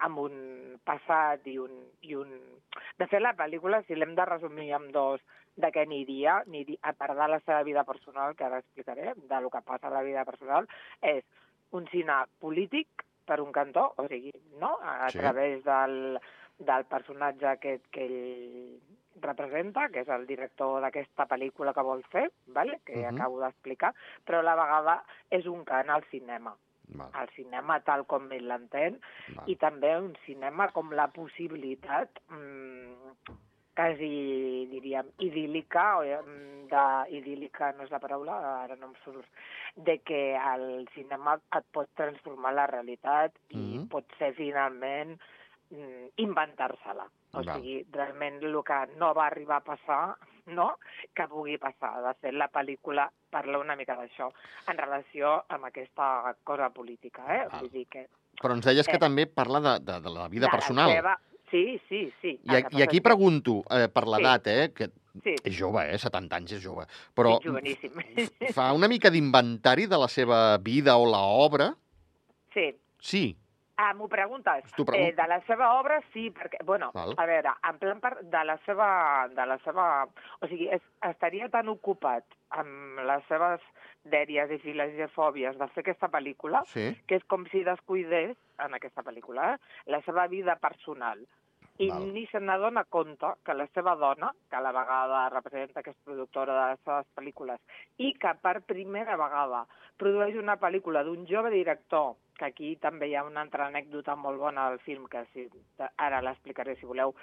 amb 0.06 0.20
un 0.20 0.36
passat 0.86 1.46
i 1.48 1.58
un, 1.58 1.74
i 2.02 2.16
un... 2.16 2.30
De 3.00 3.08
fet, 3.08 3.22
la 3.22 3.34
pel·lícula, 3.38 3.82
si 3.88 3.96
l'hem 3.96 4.14
de 4.16 4.26
resumir 4.26 4.72
amb 4.78 4.92
dos 4.94 5.22
de 5.58 5.72
què 5.74 5.88
aniria, 5.88 6.44
aniria, 6.46 6.78
a 6.86 6.94
part 6.94 7.18
de 7.18 7.28
la 7.28 7.40
seva 7.40 7.64
vida 7.66 7.84
personal, 7.84 8.36
que 8.38 8.46
ara 8.46 8.60
explicaré, 8.62 9.14
de 9.18 9.42
lo 9.42 9.50
que 9.50 9.62
passa 9.66 9.88
a 9.90 9.96
la 9.96 10.04
vida 10.06 10.26
personal, 10.26 10.68
és 11.02 11.24
un 11.72 11.88
cine 11.90 12.26
polític, 12.40 13.04
per 13.28 13.42
un 13.44 13.52
cantó, 13.52 13.90
o 13.98 14.06
sigui, 14.08 14.32
no? 14.62 14.78
a 14.82 15.10
Sí. 15.12 15.18
través 15.20 15.64
del, 15.66 16.20
del 16.60 16.86
personatge 16.86 17.46
aquest 17.50 17.84
que 17.92 18.06
ell 18.06 18.80
representa, 19.20 19.90
que 19.90 20.06
és 20.06 20.08
el 20.14 20.26
director 20.30 20.80
d'aquesta 20.82 21.26
pel·lícula 21.28 21.74
que 21.74 21.84
vol 21.84 22.04
fer, 22.14 22.30
vale? 22.48 22.80
que 22.86 22.96
Mhm. 23.02 23.16
acabo 23.18 23.42
d'explicar, 23.42 23.94
però 24.26 24.40
a 24.40 24.44
la 24.44 24.56
vegada 24.56 25.04
és 25.30 25.46
un 25.46 25.66
cant 25.66 25.90
al 25.90 26.04
cinema, 26.06 26.56
Val, 26.96 27.10
al 27.14 27.30
cinema 27.36 27.80
tal 27.84 28.06
com 28.08 28.32
ell 28.32 28.48
l'entén, 28.48 29.00
i 29.46 29.56
també 29.60 29.96
un 30.00 30.14
cinema 30.26 30.70
com 30.72 30.92
la 30.96 31.08
possibilitat 31.12 32.22
mm, 32.30 33.12
quasi, 33.78 34.68
diríem, 34.72 35.10
idíl·lica, 35.22 35.84
o 36.00 36.04
mm, 36.24 36.68
de, 36.72 36.84
idíl·lica 37.20 37.74
no 37.78 37.84
és 37.86 37.92
la 37.94 38.00
paraula, 38.02 38.38
ara 38.64 38.76
no 38.76 38.88
em 38.90 38.96
surt, 39.04 39.28
de 39.76 40.00
que 40.00 40.22
el 40.36 40.88
cinema 40.96 41.36
et 41.60 41.66
pot 41.72 41.90
transformar 41.96 42.54
la 42.54 42.66
realitat 42.68 43.36
i 43.50 43.58
Mhm. 43.58 43.88
pot 43.90 44.06
ser 44.18 44.34
finalment 44.34 45.20
mm, 45.70 46.08
inventar-se-la. 46.24 47.06
O 47.34 47.44
Val. 47.44 47.54
sigui, 47.54 47.86
realment 47.92 48.42
el 48.42 48.64
que 48.64 48.80
no 48.98 49.14
va 49.14 49.28
arribar 49.28 49.58
a 49.58 49.64
passar, 49.76 50.18
no?, 50.48 50.74
que 51.14 51.28
pugui 51.28 51.58
passar. 51.58 52.02
De 52.04 52.14
fet, 52.22 52.34
la 52.34 52.48
pel·lícula 52.52 53.10
parla 53.30 53.60
una 53.60 53.76
mica 53.76 53.96
d'això 54.00 54.30
en 54.72 54.78
relació 54.78 55.44
amb 55.50 55.66
aquesta 55.70 56.36
cosa 56.44 56.70
política, 56.70 57.24
eh? 57.36 57.48
Val. 57.52 57.62
Vull 57.62 57.72
dir 57.72 57.86
que 57.88 58.08
Però 58.38 58.54
ens 58.54 58.66
deies 58.66 58.86
que 58.86 58.98
Eh. 58.98 59.02
també 59.02 59.26
parla 59.26 59.60
de, 59.60 59.80
de, 59.82 60.00
de 60.00 60.10
la 60.14 60.28
vida 60.28 60.46
de 60.46 60.52
la 60.52 60.58
personal. 60.60 60.92
Seva... 60.92 61.16
Sí, 61.50 61.80
sí, 61.90 62.12
sí. 62.22 62.40
I, 62.44 62.56
a- 62.56 62.62
que 62.68 62.78
I 62.78 62.82
aquí 62.84 63.00
pregunto, 63.02 63.64
eh, 63.72 63.88
per 63.90 64.04
l'edat, 64.06 64.48
eh, 64.48 64.72
que 64.76 64.90
que- 65.24 65.34
és 65.44 65.56
jove, 65.58 65.82
eh, 65.90 65.98
70 65.98 66.36
anys 66.36 66.52
és 66.52 66.62
jove, 66.62 66.84
Sí, 66.86 67.12
però 67.16 67.40
sí, 67.42 67.48
joveníssim. 67.48 67.92
fa 68.54 68.72
una 68.74 68.88
mica 68.88 69.10
d'inventari 69.10 69.88
de 69.88 69.98
la 69.98 70.08
seva 70.08 70.58
vida 70.60 70.98
o 70.98 71.06
l'obra? 71.10 71.72
Sí. 72.54 72.68
Sí. 73.00 73.36
Ah, 73.78 73.94
m'ho 73.94 74.08
preguntes? 74.10 74.64
T'ho 74.74 74.86
pregunto. 74.86 75.12
Eh, 75.12 75.14
de 75.16 75.28
la 75.30 75.38
seva 75.46 75.68
obra, 75.80 76.00
sí, 76.14 76.32
perquè, 76.34 76.64
bueno, 76.66 76.90
Val. 76.96 77.14
a 77.18 77.26
veure, 77.30 77.52
en 77.70 77.78
plan 77.78 78.00
per, 78.02 78.16
de 78.26 78.44
la 78.50 78.56
seva... 78.66 78.88
De 79.30 79.46
la 79.46 79.58
seva 79.64 79.86
o 80.42 80.48
sigui, 80.50 80.66
és, 80.74 80.82
estaria 81.06 81.48
tan 81.54 81.70
ocupat 81.70 82.26
amb 82.58 83.04
les 83.06 83.24
seves 83.30 83.62
dèries 84.10 84.50
i 84.56 84.58
filosofòbies 84.64 85.60
de 85.60 85.68
fer 85.76 85.84
aquesta 85.86 86.10
pel·lícula 86.10 86.64
Sí. 86.74 86.88
que 87.06 87.20
és 87.20 87.26
com 87.30 87.46
si 87.52 87.62
descuidés, 87.68 88.34
en 88.66 88.74
aquesta 88.74 89.04
pel·lícula, 89.06 89.54
eh, 89.54 89.92
la 89.94 90.02
seva 90.08 90.26
vida 90.32 90.56
personal. 90.58 91.22
I 91.80 91.90
Val. 91.90 92.08
ni 92.14 92.26
se 92.28 92.40
n'adona 92.40 92.84
compte 92.86 93.28
que 93.46 93.54
la 93.54 93.68
seva 93.68 93.96
dona, 93.96 94.32
que 94.50 94.56
a 94.56 94.62
la 94.62 94.72
vegada 94.72 95.30
representa 95.30 95.84
que 95.84 95.92
és 95.92 96.00
productora 96.04 96.56
de 96.56 96.70
les 96.72 96.80
seves 96.84 97.06
pel·lícules, 97.16 97.60
i 97.98 98.14
que 98.18 98.32
per 98.42 98.62
primera 98.66 99.18
vegada 99.20 99.66
produeix 99.98 100.36
una 100.42 100.58
pel·lícula 100.58 101.04
d'un 101.06 101.28
jove 101.30 101.52
director, 101.54 102.16
que 102.38 102.46
aquí 102.46 102.76
també 102.82 103.10
hi 103.10 103.16
ha 103.16 103.24
una 103.26 103.42
altra 103.42 103.68
anècdota 103.68 104.16
molt 104.16 104.40
bona 104.40 104.68
al 104.68 104.80
film, 104.80 105.06
que 105.08 105.24
si, 105.34 105.48
ara 105.98 106.22
l'explicaré 106.22 106.76
si 106.78 106.86
voleu, 106.86 107.14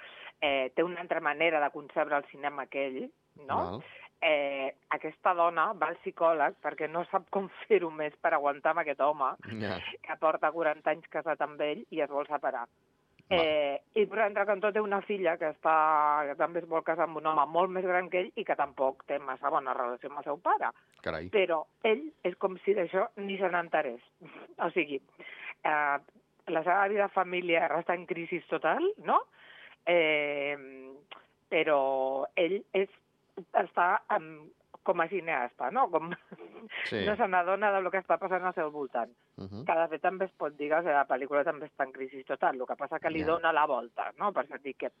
eh, 0.41 0.71
té 0.75 0.83
una 0.83 1.01
altra 1.01 1.19
manera 1.19 1.59
de 1.59 1.71
concebre 1.71 2.15
el 2.17 2.25
cinema 2.31 2.67
que 2.67 2.87
ell, 2.87 3.11
no? 3.45 3.57
Val. 3.57 3.83
Eh, 4.21 4.73
aquesta 4.95 5.33
dona 5.35 5.73
va 5.73 5.89
al 5.91 5.97
psicòleg 5.99 6.55
perquè 6.63 6.87
no 6.89 7.03
sap 7.11 7.27
com 7.29 7.49
fer-ho 7.67 7.91
més 7.91 8.15
per 8.23 8.33
aguantar 8.33 8.71
amb 8.71 8.85
aquest 8.85 9.01
home, 9.01 9.35
Ja. 9.59 9.77
que 10.01 10.15
porta 10.19 10.51
40 10.51 10.89
anys 10.95 11.07
casat 11.11 11.41
amb 11.41 11.61
ell 11.61 11.85
i 11.91 12.01
es 12.01 12.09
vol 12.09 12.25
separar. 12.27 12.65
Eh, 13.27 13.81
I 13.97 14.03
per 14.05 14.19
altre 14.21 14.43
cantó 14.45 14.69
té 14.71 14.81
una 14.83 14.99
filla 15.01 15.33
que, 15.41 15.49
està, 15.55 15.75
que 16.27 16.35
també 16.37 16.61
es 16.61 16.67
vol 16.69 16.83
casar 16.85 17.07
amb 17.07 17.17
un 17.17 17.25
home 17.31 17.45
molt 17.49 17.71
més 17.73 17.85
gran 17.87 18.09
que 18.11 18.19
ell 18.21 18.29
i 18.37 18.43
que 18.45 18.57
tampoc 18.59 19.01
té 19.09 19.17
massa 19.17 19.49
bona 19.49 19.73
relació 19.73 20.11
amb 20.11 20.21
el 20.21 20.27
seu 20.27 20.37
pare. 20.43 20.69
Carai. 21.01 21.31
Però 21.33 21.63
ell 21.89 22.03
és 22.27 22.37
com 22.37 22.59
si 22.65 22.75
d'això 22.77 23.07
ni 23.23 23.39
se 23.41 23.49
n'enterés. 23.49 24.03
O 24.65 24.69
sigui, 24.75 25.01
eh, 25.65 25.97
la 26.53 26.61
seva 26.63 26.85
vida 26.91 27.09
familiar 27.09 27.71
està 27.79 27.97
en 27.97 28.05
crisi 28.05 28.39
total, 28.49 28.85
no? 29.07 29.17
Eh, 29.89 30.55
però 31.49 31.79
ell 32.37 32.59
és, 32.77 32.93
està 33.57 33.89
amb, 34.13 34.45
com 34.85 35.01
a 35.01 35.07
cineasta, 35.09 35.71
no? 35.71 35.89
Com, 35.91 36.11
Sí. 36.89 37.01
No 37.09 37.15
se 37.17 37.27
n'adona 37.27 37.71
del 37.73 37.89
que 37.93 37.99
està 38.01 38.17
passant 38.21 38.45
al 38.45 38.53
seu 38.57 38.71
voltant 38.71 39.11
Uh 39.37 39.43
-huh. 39.49 39.65
que 39.65 39.73
de 39.79 39.87
fet 39.89 40.01
també 40.01 40.25
es 40.25 40.31
pot 40.31 40.53
dir 40.55 40.69
que 40.69 40.81
la 40.81 41.07
pel·lícula 41.07 41.43
també 41.43 41.65
està 41.67 41.83
en 41.83 41.91
crisi 41.91 42.23
total, 42.23 42.55
el 42.55 42.65
que 42.65 42.75
passa 42.75 42.99
que 42.99 43.09
li 43.09 43.19
Ja. 43.19 43.25
dona 43.27 43.51
la 43.51 43.65
volta, 43.65 44.11
no? 44.17 44.31
Per 44.31 44.45
això 44.45 44.57
dic 44.61 44.77
que, 44.77 44.91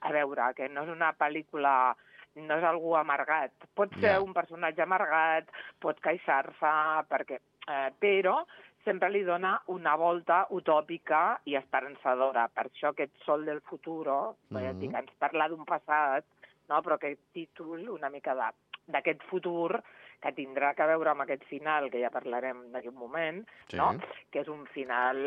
a 0.00 0.12
veure, 0.12 0.52
que 0.54 0.68
no 0.68 0.82
és 0.82 0.88
una 0.90 1.12
pel·lícula 1.16 1.96
no 2.34 2.54
és 2.54 2.64
algú 2.64 2.94
amargat. 2.96 3.52
Pot 3.74 3.90
ser 3.94 4.12
Ja. 4.12 4.20
un 4.20 4.32
personatge 4.34 4.82
amargat, 4.82 5.48
pot 5.80 5.98
queixar-se, 6.00 6.72
perquè... 7.08 7.40
Eh, 7.68 7.90
però 7.98 8.44
sempre 8.84 9.10
li 9.10 9.22
dona 9.24 9.60
una 9.66 9.96
volta 9.96 10.46
utòpica 10.50 11.40
i 11.44 11.56
esperançadora. 11.56 12.48
Per 12.48 12.64
això 12.66 12.88
aquest 12.90 13.12
Sol 13.24 13.44
del 13.44 13.60
Futuro, 13.60 14.36
mm. 14.50 14.56
-hmm. 14.56 14.78
dic, 14.78 14.94
ens 14.94 15.10
parla 15.18 15.48
d'un 15.48 15.64
passat, 15.64 16.24
no? 16.68 16.82
però 16.82 16.94
aquest 16.94 17.20
títol 17.32 17.88
una 17.88 18.08
mica 18.10 18.34
de 18.34 18.42
d'aquest 18.88 19.22
futur 19.30 19.78
que 20.18 20.32
tindrà 20.34 20.72
que 20.74 20.86
veure 20.90 21.12
amb 21.12 21.22
aquest 21.22 21.44
final, 21.46 21.86
que 21.92 22.00
ja 22.02 22.10
parlarem 22.10 22.64
d'aquí 22.72 22.88
un 22.90 22.96
moment, 22.98 23.44
Sí. 23.70 23.76
no? 23.78 23.92
que 24.32 24.40
és 24.40 24.48
un 24.48 24.64
final 24.66 25.20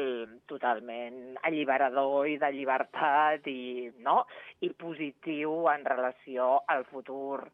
totalment 0.52 1.38
alliberador 1.48 2.28
i 2.28 2.38
de 2.38 2.50
llibertat 2.52 3.48
i, 3.48 3.92
no? 4.04 4.26
i 4.60 4.70
positiu 4.76 5.70
en 5.72 5.86
relació 5.86 6.58
al 6.68 6.84
futur 6.92 7.46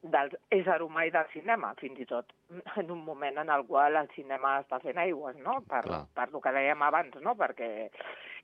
del 0.00 0.30
ésser 0.54 0.78
humà 0.80 1.04
i 1.08 1.10
del 1.10 1.26
cinema, 1.32 1.74
fins 1.74 1.98
i 2.00 2.06
tot 2.06 2.32
en 2.78 2.90
un 2.94 3.00
moment 3.04 3.36
en 3.42 3.50
el 3.50 3.66
qual 3.66 3.96
el 3.98 4.08
cinema 4.14 4.60
està 4.62 4.78
fent 4.80 4.96
aigües, 5.02 5.36
no? 5.42 5.58
Per, 5.68 5.82
Clar. 5.82 6.04
per 6.14 6.28
el 6.32 6.40
que 6.40 6.52
dèiem 6.54 6.82
abans, 6.86 7.16
no? 7.20 7.34
Perquè 7.34 7.90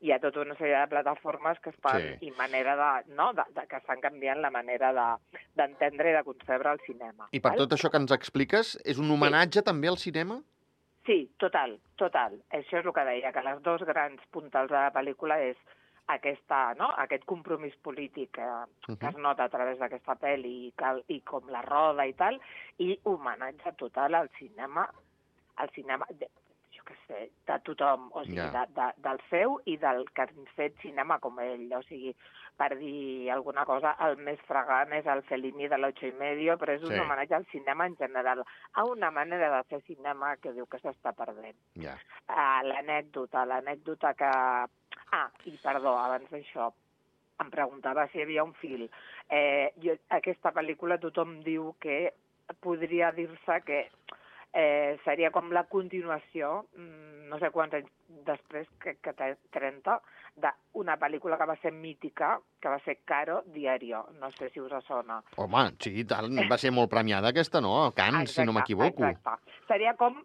hi 0.04 0.12
ha 0.12 0.18
tota 0.20 0.42
una 0.44 0.54
sèrie 0.58 0.76
de 0.82 0.88
plataformes 0.92 1.58
que 1.64 1.70
es 1.72 1.76
fan 1.80 2.00
Sí. 2.02 2.28
i 2.28 2.30
manera 2.36 2.74
de, 2.76 3.14
no? 3.16 3.30
de, 3.32 3.44
de 3.56 3.66
que 3.70 3.76
estan 3.80 4.00
canviant 4.04 4.40
la 4.44 4.50
manera 4.52 4.92
de- 4.92 5.40
d'entendre 5.56 6.10
i 6.10 6.16
de 6.18 6.24
concebre 6.26 6.72
el 6.76 6.80
cinema. 6.86 7.28
I 7.32 7.40
per 7.40 7.54
val? 7.54 7.62
tot 7.64 7.72
això 7.78 7.90
que 7.90 7.96
ens 8.02 8.12
expliques, 8.12 8.74
és 8.84 8.98
un 9.00 9.10
homenatge 9.10 9.62
també 9.64 9.88
al 9.88 9.96
cinema? 9.96 10.42
Sí, 11.06 11.30
total, 11.38 11.78
total. 12.00 12.36
Això 12.50 12.78
és 12.80 12.86
el 12.86 12.92
que 12.96 13.04
deia, 13.04 13.32
que 13.32 13.42
les 13.44 13.62
dos 13.62 13.82
grans 13.84 14.20
puntals 14.32 14.70
de 14.70 14.76
la 14.76 14.92
pel·lícula 14.92 15.36
és 15.40 15.56
aquesta, 16.06 16.74
no? 16.76 16.90
aquest 17.00 17.24
compromís 17.24 17.74
polític 17.82 18.30
que, 18.36 18.48
que 19.00 19.08
es 19.08 19.16
nota 19.16 19.44
a 19.44 19.52
través 19.52 19.78
d'aquesta 19.80 20.16
pel·li 20.20 20.52
i, 20.68 20.72
que, 20.76 20.90
i 21.08 21.20
com 21.24 21.48
la 21.52 21.62
roda 21.64 22.04
i 22.08 22.12
tal, 22.18 22.36
i 22.78 22.98
homenatge 23.04 23.72
total 23.80 24.14
al 24.20 24.28
cinema, 24.38 24.84
al 25.56 25.70
cinema, 25.76 26.06
què 26.84 26.94
sé, 27.06 27.20
de 27.48 27.58
tothom, 27.66 28.10
o 28.12 28.22
sigui, 28.24 28.36
Ja. 28.38 28.50
de, 28.52 28.64
de, 28.76 28.88
del 29.08 29.20
seu 29.30 29.58
i 29.66 29.76
del 29.80 30.04
que 30.14 30.22
han 30.22 30.46
fet 30.56 30.76
cinema 30.82 31.18
com 31.18 31.38
ell, 31.40 31.66
o 31.72 31.82
sigui, 31.82 32.14
per 32.56 32.76
dir 32.78 33.30
alguna 33.34 33.64
cosa, 33.64 33.96
el 34.06 34.16
més 34.16 34.38
fregant 34.46 34.92
és 34.92 35.06
el 35.10 35.22
Fellini 35.26 35.66
de 35.68 35.78
l'ocho 35.78 36.06
i 36.06 36.12
medio, 36.12 36.56
però 36.58 36.74
és 36.76 36.82
un 36.82 36.92
Sí. 36.92 37.00
homenatge 37.00 37.34
al 37.34 37.46
cinema 37.50 37.86
en 37.86 37.96
general, 37.96 38.44
a 38.74 38.84
una 38.84 39.10
manera 39.10 39.50
de 39.56 39.62
fer 39.64 39.80
cinema 39.88 40.36
que 40.36 40.52
diu 40.52 40.66
que 40.66 40.78
s'està 40.78 41.12
perdent. 41.12 41.56
Ja. 41.74 41.96
Uh, 42.28 42.62
l'anècdota, 42.68 43.44
l'anècdota 43.44 44.14
que... 44.14 44.30
Ah, 45.14 45.28
i 45.44 45.58
perdó, 45.62 45.96
abans 45.98 46.30
d'això, 46.30 46.72
em 47.42 47.50
preguntava 47.50 48.06
si 48.08 48.18
hi 48.18 48.22
havia 48.22 48.44
un 48.44 48.52
fil. 48.54 48.88
Eh, 49.30 49.72
jo, 49.82 49.94
aquesta 50.10 50.52
pel·lícula 50.52 50.98
tothom 51.02 51.40
diu 51.42 51.74
que 51.80 52.12
podria 52.60 53.10
dir-se 53.12 53.60
que 53.66 53.88
eh, 54.54 54.98
seria 55.04 55.30
com 55.34 55.50
la 55.52 55.64
continuació, 55.66 56.64
mm, 56.78 57.26
no 57.28 57.38
sé 57.42 57.50
quants 57.50 57.74
anys 57.74 57.90
després, 58.24 58.68
que, 58.80 58.94
que 59.02 59.12
té 59.18 59.34
30, 59.52 59.98
d'una 60.40 60.96
pel·lícula 60.98 61.38
que 61.38 61.48
va 61.50 61.56
ser 61.62 61.72
mítica, 61.74 62.36
que 62.62 62.70
va 62.70 62.78
ser 62.86 63.00
Caro 63.04 63.42
Diario. 63.54 64.04
No 64.20 64.30
sé 64.38 64.50
si 64.54 64.62
us 64.62 64.72
sona. 64.86 65.20
Home, 65.36 65.64
sí, 65.82 65.92
i 66.00 66.06
tant, 66.08 66.38
va 66.50 66.58
ser 66.58 66.72
molt 66.74 66.90
premiada 66.90 67.34
aquesta, 67.34 67.60
no? 67.60 67.74
A 67.84 67.92
Cannes, 67.92 68.34
si 68.34 68.46
no 68.46 68.54
m'equivoco. 68.56 69.04
Exacte. 69.10 69.60
Seria 69.68 69.94
com 69.98 70.22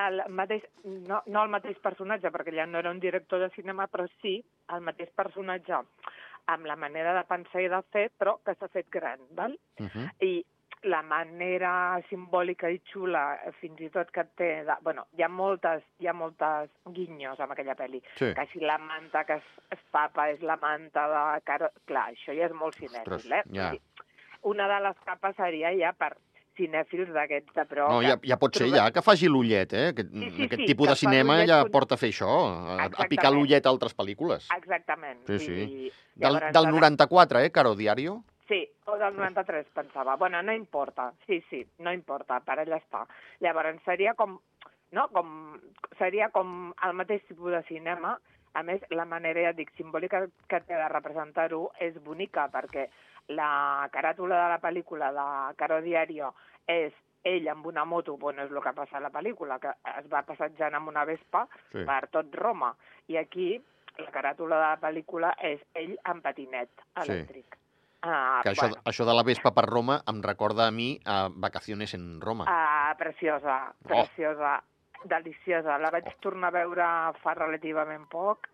el 0.00 0.22
mateix, 0.28 0.64
no, 0.84 1.22
no 1.26 1.42
el 1.42 1.52
mateix 1.52 1.80
personatge, 1.82 2.30
perquè 2.30 2.54
ja 2.54 2.68
no 2.68 2.78
era 2.78 2.92
un 2.92 3.00
director 3.00 3.40
de 3.42 3.50
cinema, 3.56 3.88
però 3.90 4.06
sí 4.20 4.38
el 4.72 4.84
mateix 4.86 5.10
personatge 5.16 5.82
amb 6.50 6.66
la 6.66 6.76
manera 6.76 7.12
de 7.16 7.24
pensar 7.28 7.62
i 7.62 7.68
de 7.70 7.82
fer, 7.92 8.08
però 8.18 8.38
que 8.44 8.54
s'ha 8.56 8.70
fet 8.72 8.88
gran, 8.90 9.20
val? 9.36 9.56
Uh 9.78 9.86
-huh. 9.86 10.08
I 10.20 10.44
la 10.88 11.02
manera 11.02 12.00
simbòlica 12.08 12.70
i 12.72 12.78
xula, 12.88 13.22
fins 13.60 13.80
i 13.84 13.90
tot 13.92 14.08
que 14.14 14.24
té... 14.38 14.48
De, 14.64 14.76
bueno, 14.82 15.04
hi 15.18 15.22
ha 15.22 15.28
moltes, 15.28 15.82
hi 16.00 16.08
ha 16.08 16.14
moltes 16.16 16.70
guinyos 16.96 17.40
amb 17.44 17.52
aquella 17.52 17.74
pel·li. 17.76 18.00
Sí. 18.16 18.30
Que 18.36 18.46
si 18.52 18.62
la 18.64 18.78
manta 18.80 19.24
que 19.28 19.36
es, 19.40 19.50
es 19.76 19.82
tapa 19.92 20.30
és 20.32 20.40
la 20.40 20.56
manta 20.62 21.04
de... 21.12 21.24
Caro... 21.44 21.68
Clar, 21.90 22.06
això 22.14 22.32
ja 22.36 22.48
és 22.48 22.56
molt 22.56 22.78
Ostres, 22.80 23.26
cinèfil, 23.26 23.36
eh? 23.36 23.42
ja. 23.58 23.72
Una 24.48 24.70
de 24.72 24.78
les 24.86 24.96
capes 25.04 25.36
seria 25.36 25.74
ja 25.76 25.92
per 25.92 26.14
cinèfils 26.56 27.12
d'aquests 27.12 27.52
de 27.56 27.64
pro. 27.68 27.86
No, 27.92 28.00
ja, 28.04 28.16
ja 28.24 28.36
pot 28.40 28.56
ser 28.56 28.66
trobem- 28.70 28.80
ja 28.80 28.88
que 28.96 29.02
faci 29.04 29.28
l'ullet, 29.28 29.72
eh? 29.76 29.84
Aquest, 29.92 30.10
Sí, 30.16 30.30
sí, 30.32 30.46
aquest 30.48 30.60
sí, 30.64 30.66
tipus 30.72 30.88
de 30.88 30.96
cinema 30.96 31.38
ja 31.48 31.60
con- 31.62 31.70
porta 31.76 31.96
a 31.96 32.00
fer 32.00 32.10
això, 32.12 32.32
a, 32.80 32.88
a 32.88 33.06
picar 33.08 33.30
l'ullet 33.32 33.64
a 33.64 33.70
altres 33.72 33.92
pel·lícules. 33.96 34.48
Exactament. 34.56 35.20
Sí, 35.28 35.38
sí. 35.44 35.54
dir, 35.60 35.92
Del, 36.16 36.34
llavors, 36.34 36.52
del 36.56 36.66
ara- 36.72 36.74
94, 36.80 37.40
eh, 37.44 37.50
Caro 37.52 37.74
Diario? 37.76 38.22
O 38.90 38.98
del 38.98 39.14
93, 39.14 39.68
pensava. 39.72 40.16
Bueno, 40.16 40.42
no 40.42 40.52
importa. 40.52 41.12
Sí, 41.26 41.40
sí, 41.48 41.64
no 41.78 41.92
importa, 41.92 42.40
per 42.42 42.56
allà 42.58 42.80
està. 42.80 43.04
Llavors, 43.44 43.78
seria 43.86 44.14
com, 44.18 44.34
no? 44.96 45.04
com, 45.14 45.60
seria 45.98 46.30
com 46.34 46.72
el 46.86 46.96
mateix 46.98 47.22
tipus 47.28 47.54
de 47.54 47.62
cinema. 47.68 48.16
A 48.58 48.64
més, 48.66 48.82
la 48.90 49.04
manera, 49.06 49.44
ja 49.46 49.52
dic, 49.54 49.70
simbòlica 49.78 50.24
que 50.50 50.58
té 50.66 50.74
de 50.74 50.88
representar-ho 50.90 51.68
és 51.78 51.94
bonica, 52.02 52.48
perquè 52.50 52.88
la 53.30 53.86
caràtula 53.94 54.40
de 54.42 54.48
la 54.50 54.58
pel·lícula 54.58 55.12
de 55.14 55.26
Caro 55.60 55.78
Diario 55.84 56.32
és 56.66 56.90
ell 57.22 57.46
amb 57.52 57.66
una 57.70 57.84
moto, 57.84 58.16
bueno, 58.18 58.42
és 58.42 58.50
el 58.50 58.58
que 58.64 58.72
passa 58.74 58.96
a 58.98 59.04
la 59.04 59.12
pel·lícula, 59.14 59.60
que 59.62 59.70
es 60.00 60.10
va 60.10 60.24
passejant 60.26 60.74
amb 60.74 60.88
una 60.88 61.04
vespa 61.04 61.46
Sí. 61.70 61.84
per 61.86 62.08
tot 62.10 62.34
Roma. 62.34 62.74
I 63.06 63.18
aquí 63.22 63.62
la 63.98 64.10
caràtula 64.10 64.56
de 64.56 64.66
la 64.66 64.80
pel·lícula 64.82 65.34
és 65.38 65.62
ell 65.74 65.96
amb 66.04 66.24
patinet 66.24 66.70
Sí. 67.04 67.44
Ah, 68.02 68.40
Que 68.42 68.50
això, 68.54 68.68
bueno, 68.68 68.82
això 68.88 69.04
de 69.04 69.14
la 69.14 69.22
Vespa 69.22 69.52
per 69.52 69.66
Roma 69.68 70.00
em 70.08 70.22
recorda 70.24 70.66
a 70.66 70.70
mi 70.70 70.98
a 71.04 71.28
Vacaciones 71.30 71.92
en 71.94 72.20
Roma. 72.20 72.46
ah, 72.48 72.94
preciosa, 72.98 73.74
Oh. 73.84 73.88
preciosa, 73.88 74.62
deliciosa. 75.04 75.78
La 75.78 75.90
vaig 75.90 76.08
tornar 76.20 76.48
a 76.48 76.58
veure 76.58 76.86
fa 77.22 77.34
relativament 77.34 78.08
poc. 78.08 78.48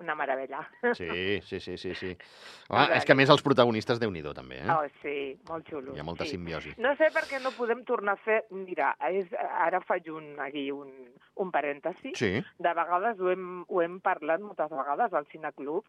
Una 0.00 0.14
meravella. 0.16 0.62
Sí, 0.94 1.40
sí, 1.42 1.60
sí, 1.60 1.76
sí. 1.76 1.94
sí. 1.94 2.16
Ah, 2.70 2.86
és 2.96 3.04
que 3.04 3.12
a 3.12 3.14
més 3.18 3.28
els 3.30 3.42
protagonistes, 3.42 3.98
déu 4.00 4.10
nhi 4.10 4.22
també, 4.34 4.60
eh? 4.62 4.68
Oh, 4.70 4.86
sí, 5.02 5.38
molt 5.48 5.68
xulo. 5.68 5.94
Hi 5.94 6.00
ha 6.00 6.04
molta 6.06 6.24
sí. 6.24 6.30
simbiosi. 6.36 6.72
No 6.78 6.94
sé 6.96 7.10
per 7.12 7.24
què 7.28 7.40
no 7.42 7.50
podem 7.52 7.84
tornar 7.84 8.14
a 8.14 8.20
fer... 8.24 8.44
Mira, 8.50 8.94
és, 9.10 9.28
ara 9.36 9.80
faig 9.80 10.08
un, 10.10 10.38
aquí 10.40 10.70
un, 10.72 10.90
un 11.36 11.50
parèntesi. 11.50 12.14
Sí, 12.16 12.32
De 12.58 12.74
vegades 12.74 13.20
ho 13.20 13.30
hem, 13.30 13.64
ho 13.68 13.82
hem 13.82 14.00
parlat 14.00 14.40
moltes 14.40 14.70
vegades 14.70 15.12
al 15.12 15.26
Cineclub, 15.30 15.84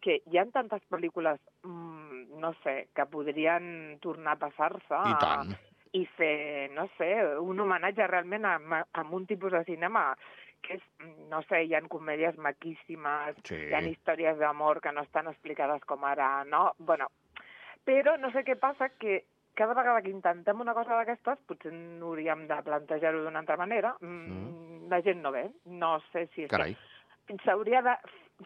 que 0.00 0.20
hi 0.26 0.38
ha 0.38 0.44
tantes 0.54 0.82
pel·lícules, 0.90 1.40
mm, 1.64 2.38
no 2.40 2.52
sé, 2.62 2.88
que 2.94 3.06
podrien 3.10 3.98
tornar 4.00 4.36
a 4.36 4.42
passar-se 4.46 5.00
i 5.10 5.14
tant. 5.20 5.54
i 5.92 6.04
fer, 6.18 6.70
no 6.76 6.86
sé, 6.98 7.08
un 7.40 7.60
homenatge 7.60 8.06
realment 8.06 8.44
a, 8.44 8.58
a 8.92 9.02
un 9.10 9.26
tipus 9.26 9.52
de 9.52 9.64
cinema 9.64 10.12
que 10.62 10.74
és, 10.74 10.82
no 11.30 11.40
sé, 11.46 11.62
hi 11.64 11.74
ha 11.74 11.80
comèdies 11.86 12.36
maquíssimes, 12.36 13.36
Sí. 13.46 13.56
hi 13.56 13.74
ha 13.74 13.80
històries 13.86 14.38
d'amor 14.38 14.80
que 14.80 14.92
no 14.92 15.02
estan 15.06 15.28
explicades 15.30 15.84
com 15.86 16.04
ara, 16.04 16.44
no? 16.44 16.72
Bueno, 16.78 17.06
però 17.86 18.18
no 18.18 18.30
sé 18.34 18.44
què 18.44 18.58
passa, 18.58 18.90
que 18.98 19.24
cada 19.54 19.74
vegada 19.74 20.02
que 20.02 20.10
intentem 20.10 20.60
una 20.60 20.74
cosa 20.74 20.94
d'aquestes, 20.98 21.38
potser 21.46 21.72
no 21.72 22.12
hauríem 22.12 22.46
de 22.50 22.58
plantejar-ho 22.62 23.24
d'una 23.24 23.40
altra 23.40 23.56
manera, 23.56 23.96
mm. 24.00 24.88
la 24.90 25.00
gent 25.02 25.22
no 25.22 25.32
ve. 25.34 25.48
No 25.64 25.98
sé 26.12 26.26
si 26.34 26.44
és 26.44 26.50
Carai. 26.50 26.76
que 27.26 27.36
s'hauria 27.44 27.82
de 27.82 27.96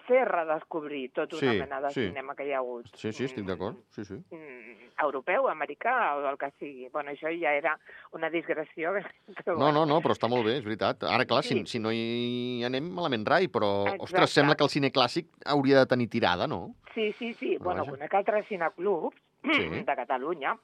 fer 0.07 0.25
redescobrir 0.29 1.11
tota 1.13 1.37
una 1.37 1.53
Sí, 1.53 1.59
mena 1.61 1.81
de 1.81 1.91
sí. 1.93 2.07
cinema 2.09 2.35
que 2.35 2.47
hi 2.47 2.53
ha 2.53 2.59
hagut. 2.59 2.87
Sí, 2.97 3.13
sí, 3.13 3.25
estic 3.25 3.45
d'acord. 3.45 3.77
Sí, 3.91 4.05
sí. 4.05 4.15
Mm, 4.31 4.89
europeu, 5.05 5.49
americà 5.51 6.15
o 6.17 6.27
el 6.31 6.39
que 6.39 6.51
sigui. 6.59 6.89
Bueno, 6.93 7.11
això 7.13 7.29
ja 7.39 7.53
era 7.55 7.79
una 8.13 8.31
digressió. 8.31 8.93
Que, 9.45 9.51
No, 9.53 9.71
no, 9.73 9.85
no, 9.87 10.01
però 10.01 10.13
està 10.17 10.29
molt 10.29 10.45
bé, 10.47 10.57
és 10.59 10.65
veritat. 10.65 11.05
Ara, 11.05 11.25
clar, 11.27 11.43
si, 11.45 11.55
Sí. 11.61 11.67
si 11.67 11.79
no 11.79 11.91
hi 11.93 12.63
anem, 12.65 12.89
malament 12.93 13.27
rai, 13.27 13.49
però, 13.49 13.85
Exacte. 13.87 14.03
ostres, 14.05 14.31
sembla 14.31 14.55
que 14.57 14.65
el 14.65 14.71
cine 14.71 14.91
clàssic 14.93 15.29
hauria 15.45 15.79
de 15.81 15.87
tenir 15.87 16.09
tirada, 16.09 16.47
no? 16.47 16.75
Sí, 16.95 17.13
sí, 17.13 17.33
sí. 17.35 17.57
Però 17.59 17.65
bueno, 17.65 17.85
vaja. 17.85 17.91
conec 17.97 18.15
altres 18.15 18.47
cineclubs 18.49 19.17
Sí. 19.45 19.69
de 19.69 19.85
Catalunya, 19.97 20.57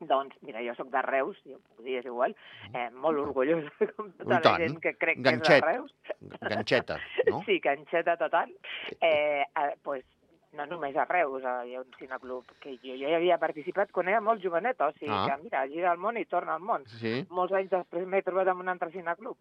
doncs, 0.00 0.36
mira, 0.42 0.60
jo 0.66 0.74
sóc 0.74 0.88
de 0.90 1.02
Reus, 1.02 1.38
jo 1.46 1.58
puc 1.68 1.84
dir, 1.84 1.98
és 2.00 2.06
igual, 2.06 2.34
eh, 2.72 2.90
molt 2.90 3.18
orgullosa 3.18 3.70
com 3.96 4.10
tota 4.18 4.40
la 4.40 4.56
gent 4.58 4.80
que 4.80 4.94
crec 4.96 5.20
Ganxet. 5.22 5.46
que 5.46 5.54
és 5.54 5.60
de 5.60 5.72
Reus. 5.72 5.94
Ganxeta, 6.40 6.98
no? 7.30 7.42
Sí, 7.46 7.60
canxeta 7.60 8.16
total. 8.16 8.52
Eh, 9.00 9.42
eh, 9.44 9.74
pues, 9.82 10.04
no 10.54 10.66
només 10.70 10.94
a 10.96 11.04
Reus, 11.04 11.42
eh, 11.42 11.54
hi 11.66 11.74
ha 11.74 11.80
un 11.80 11.90
cineclub 11.98 12.44
que 12.62 12.76
jo 12.82 12.94
ja 12.94 13.08
hi 13.08 13.14
havia 13.16 13.38
participat 13.42 13.90
quan 13.90 14.08
era 14.08 14.20
molt 14.20 14.42
joveneta, 14.42 14.86
o 14.86 14.92
sigui 14.92 15.10
Ah. 15.10 15.26
que, 15.36 15.42
mira, 15.44 15.66
gira 15.68 15.90
al 15.90 15.98
món 15.98 16.16
i 16.16 16.24
torna 16.26 16.54
al 16.54 16.60
món. 16.62 16.84
Sí, 17.00 17.26
Molts 17.30 17.52
anys 17.52 17.70
després 17.70 18.06
m'he 18.06 18.22
trobat 18.22 18.48
en 18.48 18.60
un 18.62 18.68
altre 18.68 18.90
cineclub. 18.92 19.36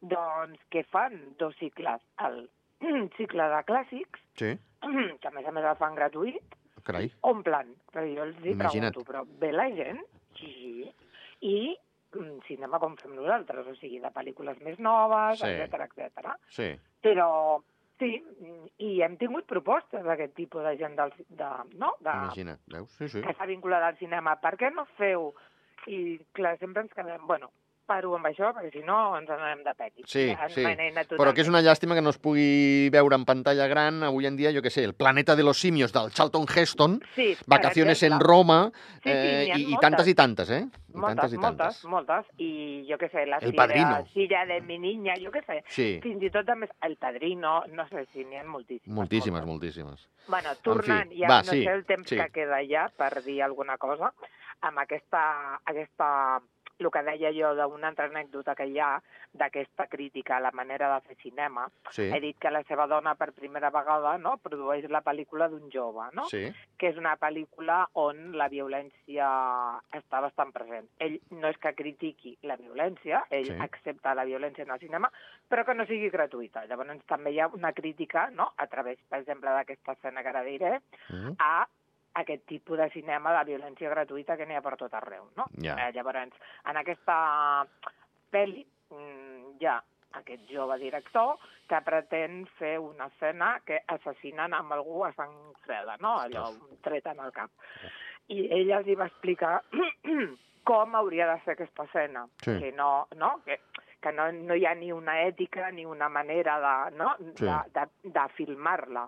Doncs 0.00 0.58
que 0.70 0.82
fan 0.84 1.34
dos 1.38 1.54
cicles. 1.60 2.02
El 2.18 2.48
cicle 3.16 3.42
de 3.48 3.62
clàssics, 3.64 4.20
sí, 4.36 4.58
que 5.20 5.28
a 5.28 5.30
més 5.30 5.46
a 5.46 5.52
més 5.52 5.64
el 5.64 5.76
fan 5.76 5.94
gratuït, 5.94 6.42
carai. 6.86 7.10
omplen. 7.28 7.74
Però 7.92 8.04
jo 8.06 8.22
els 8.28 8.38
hi 8.44 8.54
Imagina't. 8.54 8.94
pregunto, 8.94 9.04
però 9.10 9.24
ve 9.42 9.52
la 9.52 9.68
gent? 9.74 10.00
Sí, 10.38 10.52
sí. 10.56 10.92
I 11.46 11.76
mm, 12.16 12.38
cinema 12.46 12.78
com 12.80 12.94
fem 12.96 13.14
nosaltres, 13.16 13.66
o 13.66 13.74
sigui, 13.76 13.98
de 14.00 14.08
pel·lícules 14.14 14.60
més 14.64 14.78
noves, 14.78 15.40
Sí. 15.40 15.46
etc 15.52 15.82
etc. 15.88 16.36
Sí, 16.48 16.70
Però 17.06 17.28
sí, 17.98 18.10
i 18.82 19.00
hem 19.02 19.16
tingut 19.16 19.46
propostes 19.46 20.02
d'aquest 20.04 20.34
tipus 20.34 20.62
de 20.64 20.76
gent 20.80 20.96
del, 20.98 21.12
de, 21.28 21.50
no? 21.80 21.92
de, 22.00 22.10
imagina't, 22.10 22.60
veus? 22.72 22.90
Sí, 22.98 23.08
sí. 23.08 23.20
que 23.22 23.32
s'ha 23.34 23.46
vinculat 23.46 23.82
al 23.82 23.96
cinema. 24.00 24.34
Per 24.40 24.56
què 24.56 24.72
no 24.74 24.84
feu? 24.96 25.30
I 25.86 26.18
clar, 26.34 26.56
sempre 26.58 26.82
ens 26.82 26.92
quedem, 26.96 27.26
bueno, 27.26 27.50
paro 27.86 28.14
amb 28.16 28.26
això, 28.26 28.50
perquè 28.56 28.72
si 28.74 28.82
no 28.84 29.16
ens 29.18 29.28
n'anem 29.30 29.62
de 29.64 29.74
peti. 29.78 30.02
Sí, 30.06 30.26
Ja 30.34 30.46
ens 30.46 30.54
sí. 30.54 30.64
Però 31.16 31.32
que 31.32 31.40
és 31.44 31.48
una 31.48 31.62
llàstima 31.62 31.94
que 31.94 32.02
no 32.02 32.10
es 32.10 32.18
pugui 32.18 32.90
veure 32.92 33.14
en 33.16 33.24
pantalla 33.24 33.66
gran 33.70 34.02
avui 34.02 34.26
en 34.26 34.36
dia, 34.36 34.52
jo 34.52 34.62
que 34.62 34.70
sé, 34.70 34.84
el 34.84 34.94
Planeta 34.94 35.36
de 35.36 35.42
los 35.44 35.58
Simios 35.60 35.92
del 35.92 36.10
Charlton 36.12 36.46
Heston, 36.54 37.00
Sí, 37.14 37.36
Vacaciones 37.46 38.02
en. 38.02 38.18
Roma, 38.20 38.70
Sí, 39.02 39.10
sí, 39.10 39.10
eh, 39.12 39.52
i, 39.56 39.72
i 39.72 39.76
tantes 39.80 40.08
i 40.08 40.14
tantes, 40.14 40.50
eh? 40.50 40.64
I 40.66 40.96
Moltes, 40.98 41.16
tantes 41.16 41.32
i 41.32 41.38
tantes. 41.38 41.84
moltes, 41.84 41.84
moltes. 41.84 42.40
I 42.40 42.86
jo 42.88 42.96
què 42.98 43.10
sé, 43.12 43.26
la 43.26 43.36
El 43.44 43.54
Padrino. 43.54 43.98
filla 44.14 44.46
de 44.46 44.60
mi 44.62 44.78
niña, 44.78 45.14
jo 45.20 45.30
què 45.30 45.44
sé. 45.46 45.62
Sí, 45.68 46.00
Fins 46.02 46.22
i 46.24 46.30
tot 46.30 46.46
també 46.46 46.68
el 46.82 46.96
padrino, 46.96 47.62
no 47.68 47.86
sé 47.88 48.06
si 48.12 48.24
n'hi 48.24 48.36
ha 48.40 48.44
moltíssimes. 48.44 48.94
moltíssimes, 48.96 49.44
moltes. 49.44 49.76
moltíssimes. 49.76 50.08
Bueno, 50.26 50.54
tornant, 50.62 51.10
fi, 51.10 51.20
ja 51.20 51.28
va, 51.28 51.42
no 51.42 51.52
sí, 51.52 51.62
sé 51.64 51.70
el 51.72 51.84
temps 51.84 52.08
sí. 52.08 52.16
que 52.16 52.30
queda 52.32 52.62
ja 52.66 52.88
per 52.96 53.22
dir 53.22 53.42
alguna 53.42 53.76
cosa, 53.78 54.12
amb 54.62 54.78
aquesta, 54.78 55.60
aquesta 55.66 56.40
el 56.78 56.90
que 56.92 57.02
deia 57.02 57.30
jo 57.32 57.54
d'una 57.56 57.88
altra 57.88 58.06
anècdota 58.10 58.54
que 58.54 58.66
hi 58.68 58.78
ha 58.80 59.00
d'aquesta 59.32 59.86
crítica 59.88 60.36
a 60.36 60.40
la 60.40 60.50
manera 60.52 60.90
de 60.94 61.00
fer 61.08 61.16
cinema. 61.22 61.66
Sí, 61.90 62.10
He 62.12 62.20
dit 62.20 62.38
que 62.38 62.50
la 62.50 62.62
seva 62.68 62.86
dona 62.86 63.14
per 63.14 63.32
primera 63.32 63.70
vegada 63.70 64.16
no, 64.18 64.36
produeix 64.42 64.88
la 64.90 65.02
pel·lícula 65.02 65.48
d'un 65.48 65.70
jove, 65.72 66.08
no? 66.12 66.26
sí, 66.28 66.44
que 66.76 66.88
és 66.92 66.96
una 67.00 67.16
pel·lícula 67.16 67.86
on 67.94 68.36
la 68.36 68.48
violència 68.52 69.28
està 69.96 70.20
bastant 70.20 70.52
present. 70.52 70.88
Ell 71.00 71.18
no 71.30 71.48
és 71.48 71.56
que 71.58 71.72
critiqui 71.74 72.36
la 72.42 72.56
violència, 72.56 73.24
ell 73.30 73.46
Sí. 73.46 73.56
accepta 73.60 74.14
la 74.14 74.24
violència 74.24 74.64
en 74.64 74.70
el 74.72 74.80
cinema, 74.80 75.10
però 75.48 75.64
que 75.64 75.74
no 75.74 75.86
sigui 75.86 76.10
gratuïta. 76.10 76.66
Llavors 76.66 77.04
també 77.06 77.30
hi 77.32 77.40
ha 77.40 77.46
una 77.48 77.72
crítica, 77.72 78.28
no?, 78.30 78.52
a 78.56 78.66
través, 78.66 78.98
per 79.08 79.20
exemple, 79.20 79.50
d'aquesta 79.50 79.92
escena 79.92 80.22
que 80.22 80.28
ara 80.28 80.42
diré, 80.42 80.80
mm, 81.10 81.36
a 81.38 81.66
aquest 82.16 82.46
tipus 82.48 82.78
de 82.78 82.88
cinema 82.94 83.32
de 83.36 83.44
violència 83.50 83.90
gratuïta 83.92 84.36
que 84.36 84.46
n'hi 84.48 84.56
ha 84.56 84.64
per 84.64 84.76
tot 84.80 84.94
arreu, 84.96 85.28
no? 85.36 85.46
Ja. 85.62 85.76
Eh, 85.76 85.90
llavors, 85.96 86.32
en 86.70 86.80
aquesta 86.80 87.18
pel·li 88.32 88.64
mm, 88.94 89.52
hi 89.60 89.68
ha 89.68 89.76
aquest 90.16 90.48
jove 90.48 90.78
director 90.80 91.36
que 91.68 91.80
pretén 91.84 92.44
fer 92.56 92.76
una 92.80 93.10
escena 93.12 93.56
que 93.66 93.82
assassinen 93.92 94.54
amb 94.56 94.72
algú 94.72 95.04
a 95.04 95.12
sang 95.16 95.34
freda, 95.66 95.98
no? 96.00 96.16
Allò, 96.22 96.48
un 96.54 96.80
tret 96.84 97.08
en 97.12 97.20
el 97.24 97.34
cap. 97.36 97.52
I 98.32 98.46
ell 98.56 98.72
els 98.78 98.88
hi 98.88 98.96
va 98.98 99.10
explicar 99.10 99.58
com 100.70 100.96
hauria 100.98 101.28
de 101.32 101.36
ser 101.44 101.56
aquesta 101.56 101.84
escena. 101.84 102.24
Sí. 102.46 102.56
Que 102.62 102.72
no, 102.72 103.06
no? 103.20 103.36
Que, 103.44 103.60
que 104.00 104.14
no, 104.14 104.30
no 104.32 104.56
hi 104.56 104.64
ha 104.66 104.74
ni 104.78 104.90
una 104.94 105.20
ètica 105.26 105.68
ni 105.70 105.84
una 105.84 106.08
manera 106.08 106.56
de, 106.64 106.96
no? 106.96 107.12
Sí. 107.34 107.44
de, 107.44 107.60
de, 107.76 107.86
de 108.16 108.26
filmar-la. 108.38 109.06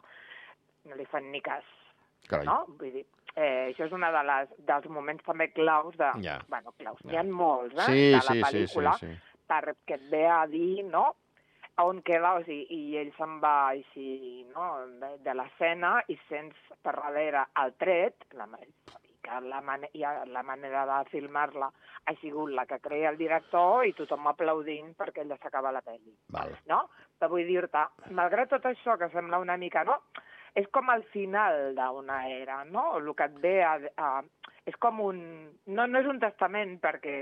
No 0.88 0.96
li 0.96 1.08
fan 1.08 1.32
ni 1.32 1.40
cas 1.44 1.64
carai. 2.28 2.46
no? 2.46 2.64
Vull 2.80 2.92
dir, 2.92 3.04
eh, 3.36 3.70
això 3.70 3.86
és 3.86 3.92
un 3.92 4.00
de 4.00 4.24
les, 4.32 4.48
dels 4.66 4.88
moments 4.88 5.24
també 5.24 5.50
claus 5.52 5.96
de... 5.96 6.10
Ja. 6.24 6.38
Bueno, 6.48 6.72
claus, 6.78 6.98
Ja. 7.04 7.10
n'hi 7.10 7.16
ha 7.18 7.24
molts, 7.24 7.74
eh, 7.78 7.86
Sí, 7.86 8.10
de 8.10 8.16
la 8.16 8.20
sí, 8.20 8.32
sí, 8.32 8.42
sí, 8.42 8.44
pel·lícula, 8.48 8.98
sí. 8.98 9.14
perquè 9.48 9.94
et 10.00 10.10
ve 10.10 10.26
a 10.26 10.46
dir, 10.46 10.84
no?, 10.84 11.14
on 11.78 12.00
queda, 12.02 12.34
o 12.34 12.42
sigui, 12.42 12.66
i 12.74 12.96
ell 12.98 13.12
se'n 13.16 13.36
va 13.40 13.68
així, 13.68 14.44
no?, 14.54 14.86
de, 14.98 15.12
de 15.22 15.34
l'escena 15.34 16.02
i 16.08 16.16
sents 16.28 16.56
per 16.82 16.96
darrere 16.96 17.44
el 17.62 17.74
tret, 17.78 18.24
la, 18.34 18.48
que 19.22 19.40
la, 19.46 19.60
mane 19.60 19.90
ja, 19.94 20.24
la 20.26 20.42
manera 20.42 20.84
de 20.86 21.04
filmar-la 21.10 21.68
ha 22.08 22.14
sigut 22.20 22.50
la 22.50 22.64
que 22.66 22.80
crea 22.80 23.10
el 23.10 23.18
director 23.18 23.84
i 23.86 23.92
tothom 23.92 24.26
aplaudint 24.26 24.94
perquè 24.96 25.20
ell 25.22 25.34
s'acaba 25.38 25.70
la 25.70 25.82
pel·li 25.84 26.14
Val. 26.32 26.54
no? 26.66 26.88
Però 27.18 27.28
vull 27.30 27.46
dir-te, 27.46 27.82
malgrat 28.10 28.48
tot 28.54 28.64
això 28.70 28.96
que 28.98 29.10
sembla 29.12 29.38
una 29.38 29.56
mica, 29.56 29.84
no? 29.84 30.00
És 30.58 30.66
com 30.74 30.90
el 30.90 31.04
final 31.14 31.74
d'una 31.78 32.22
era, 32.34 32.64
no? 32.66 32.96
El 32.98 33.12
que 33.14 33.28
et 33.30 33.38
ve 33.42 33.56
a, 33.62 33.76
a... 33.96 34.12
És 34.66 34.76
com 34.82 34.98
un... 35.04 35.20
No, 35.70 35.86
no 35.86 36.00
és 36.02 36.08
un 36.10 36.18
testament 36.20 36.78
perquè 36.82 37.16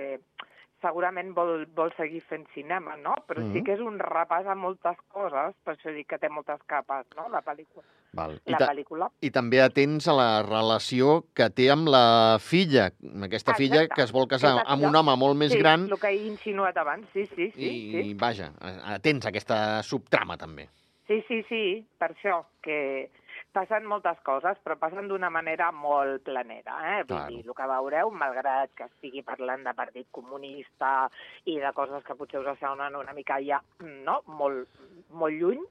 segurament 0.84 1.30
vol, 1.34 1.64
vol 1.74 1.90
seguir 1.96 2.20
fent 2.28 2.44
cinema, 2.54 2.96
no? 3.00 3.14
Però 3.26 3.40
Mhm. 3.40 3.52
sí 3.54 3.62
que 3.64 3.72
és 3.74 3.80
un 3.80 3.98
repàs 3.98 4.46
a 4.46 4.54
moltes 4.54 4.98
coses, 5.08 5.54
per 5.64 5.74
això 5.74 5.92
dic 5.94 6.06
que 6.06 6.18
té 6.18 6.28
moltes 6.28 6.60
capes, 6.68 7.06
no?, 7.16 7.28
la 7.32 7.40
pel·lícula. 7.42 7.82
Val. 8.12 8.36
I, 8.46 8.52
La 8.52 8.58
ta 8.58 8.68
pel·lícula. 8.70 9.08
I 9.20 9.30
també 9.30 9.60
atents 9.60 10.06
a 10.08 10.14
la 10.16 10.42
relació 10.44 11.24
que 11.34 11.48
té 11.50 11.70
amb 11.72 11.88
la 11.88 12.36
filla, 12.40 12.90
amb 13.02 13.24
aquesta 13.24 13.54
filla 13.54 13.82
Exacte. 13.82 13.94
que 13.96 14.02
es 14.04 14.12
vol 14.12 14.28
casar 14.28 14.52
Exacte. 14.52 14.72
amb 14.72 14.84
un 14.88 14.96
home 14.96 15.16
molt 15.16 15.36
més 15.36 15.52
sí, 15.52 15.58
gran 15.58 15.88
el 15.90 15.98
que 16.00 16.08
he 16.12 16.22
insinuat 16.28 16.76
abans, 16.76 17.08
sí, 17.12 17.26
sí, 17.34 17.50
sí. 17.50 17.60
i, 17.60 17.92
sí. 17.92 18.10
i 18.10 18.14
vaja, 18.14 18.52
atents 18.94 19.26
a 19.26 19.28
aquesta 19.34 19.82
subtrama 19.82 20.36
també. 20.36 20.68
Sí, 21.08 21.22
sí, 21.28 21.42
sí, 21.48 21.86
per 21.98 22.12
això, 22.12 22.44
que 22.62 23.10
passen 23.56 23.86
moltes 23.88 24.18
coses, 24.26 24.58
però 24.64 24.76
passen 24.80 25.08
d'una 25.08 25.30
manera 25.32 25.70
molt 25.72 26.22
planera. 26.28 26.76
Eh? 26.92 27.02
Vull 27.08 27.16
Claro. 27.16 27.32
dir, 27.32 27.42
el 27.46 27.54
que 27.56 27.68
veureu, 27.72 28.10
malgrat 28.12 28.74
que 28.76 28.84
estigui 28.90 29.22
parlant 29.24 29.64
de 29.64 29.72
Partit 29.74 30.08
Comunista 30.12 31.08
i 31.48 31.58
de 31.62 31.72
coses 31.72 32.04
que 32.04 32.14
potser 32.18 32.42
us 32.44 32.58
semblen 32.60 32.96
una 33.00 33.14
mica 33.16 33.38
ja 33.40 33.62
no? 33.80 34.20
molt, 34.26 34.68
molt 35.10 35.34
lluny, 35.40 35.62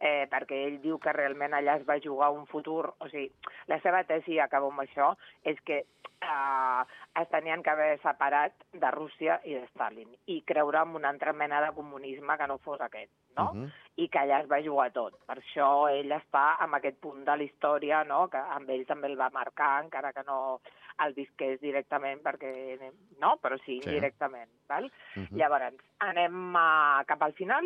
eh, 0.00 0.26
perquè 0.30 0.62
ell 0.66 0.80
diu 0.82 0.98
que 0.98 1.12
realment 1.12 1.52
allà 1.54 1.76
es 1.80 1.84
va 1.88 2.00
jugar 2.00 2.30
un 2.32 2.46
futur, 2.46 2.94
o 2.98 3.08
sigui, 3.08 3.30
la 3.68 3.78
seva 3.80 4.04
tesi, 4.08 4.38
acabo 4.40 4.70
amb 4.72 4.80
això, 4.86 5.12
és 5.44 5.60
que 5.64 5.84
eh, 6.24 6.82
es 7.20 7.28
tenien 7.28 7.62
que 7.62 7.70
haver 7.70 7.98
separat 8.02 8.52
de 8.72 8.90
Rússia 8.90 9.40
i 9.44 9.54
de 9.54 9.66
Stalin 9.74 10.08
i 10.26 10.40
creure 10.42 10.80
en 10.82 10.96
una 10.96 11.10
altra 11.12 11.32
mena 11.32 11.60
de 11.60 11.72
comunisme 11.76 12.36
que 12.38 12.46
no 12.48 12.58
fos 12.58 12.80
aquest, 12.80 13.10
no? 13.36 13.50
Uh 13.52 13.56
-huh. 13.56 13.70
i 13.96 14.08
que 14.08 14.18
allà 14.18 14.40
es 14.42 14.48
va 14.50 14.62
jugar 14.62 14.90
tot. 14.92 15.14
Per 15.26 15.36
això 15.38 15.88
ell 15.90 16.10
està 16.10 16.56
en 16.64 16.74
aquest 16.74 16.96
punt 17.00 17.24
de 17.24 17.36
la 17.36 17.42
història, 17.42 18.04
no? 18.04 18.28
que 18.28 18.38
amb 18.38 18.70
ell 18.70 18.84
també 18.86 19.06
el 19.06 19.16
va 19.16 19.30
marcar, 19.30 19.84
encara 19.84 20.12
que 20.12 20.24
no 20.26 20.60
el 21.04 21.14
visqués 21.14 21.60
directament, 21.60 22.20
perquè, 22.22 22.78
no? 23.20 23.38
però 23.42 23.56
sí, 23.64 23.80
Sí. 23.80 23.88
indirectament. 23.88 24.50
Val? 24.68 24.84
Uh 25.16 25.22
-huh. 25.22 25.36
Llavors, 25.36 25.74
anem 25.98 26.56
a, 26.56 27.04
cap 27.06 27.22
al 27.22 27.32
final? 27.32 27.64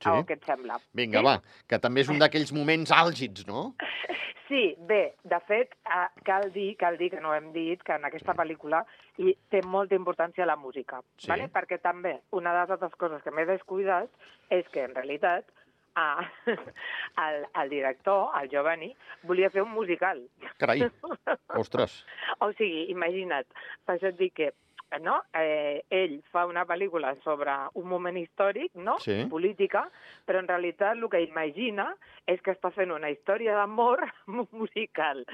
Sí. 0.00 0.08
O 0.08 0.24
què 0.26 0.32
et 0.32 0.44
sembla? 0.44 0.78
Vinga, 0.92 1.18
sí? 1.18 1.24
va, 1.24 1.42
que 1.68 1.78
també 1.78 2.00
és 2.00 2.08
un 2.08 2.18
d'aquells 2.18 2.52
moments 2.52 2.90
àlgids, 2.90 3.46
no? 3.46 3.74
Sí, 4.54 4.76
bé, 4.78 5.16
de 5.26 5.38
fet, 5.48 5.72
eh, 5.90 6.06
cal 6.22 6.52
dir, 6.54 6.76
cal 6.78 6.94
dir 6.96 7.08
que 7.10 7.20
no 7.20 7.32
hem 7.34 7.48
dit, 7.52 7.80
que 7.82 7.96
en 7.98 8.04
aquesta 8.06 8.36
pel·lícula 8.38 8.84
hi 9.18 9.32
té 9.50 9.64
molta 9.66 9.96
importància 9.98 10.46
la 10.46 10.54
música, 10.54 11.00
Sí. 11.18 11.26
¿vale? 11.32 11.48
perquè 11.50 11.80
també 11.82 12.20
una 12.30 12.52
de 12.54 12.60
les 12.60 12.70
altres 12.70 12.94
coses 13.00 13.22
que 13.24 13.32
m'he 13.34 13.46
descuidat 13.48 14.08
és 14.54 14.68
que, 14.70 14.84
en 14.84 14.94
realitat, 14.94 15.44
eh, 15.98 16.54
el, 17.24 17.46
el 17.64 17.68
director, 17.74 18.30
el 18.40 18.48
Giovanni, 18.48 18.92
volia 19.24 19.50
fer 19.50 19.62
un 19.66 19.72
musical. 19.74 20.22
Carai, 20.62 20.86
ostres. 21.64 22.04
O 22.38 22.52
sigui, 22.52 22.86
imagina't, 22.94 23.50
per 23.84 23.96
això 23.98 24.12
et 24.14 24.18
dic 24.22 24.34
que 24.38 24.52
no? 25.02 25.20
eh, 25.34 25.84
ell 25.90 26.18
fa 26.32 26.44
una 26.46 26.64
pel·lícula 26.68 27.14
sobre 27.24 27.54
un 27.80 27.88
moment 27.88 28.18
històric, 28.20 28.74
no? 28.74 28.96
Sí. 29.02 29.24
política, 29.30 29.84
però 30.26 30.40
en 30.42 30.48
realitat 30.48 30.96
el 30.96 31.08
que 31.10 31.22
imagina 31.24 31.88
és 32.30 32.40
que 32.44 32.54
està 32.54 32.70
fent 32.74 32.92
una 32.94 33.10
història 33.12 33.56
d'amor 33.58 34.04
musical. 34.60 35.24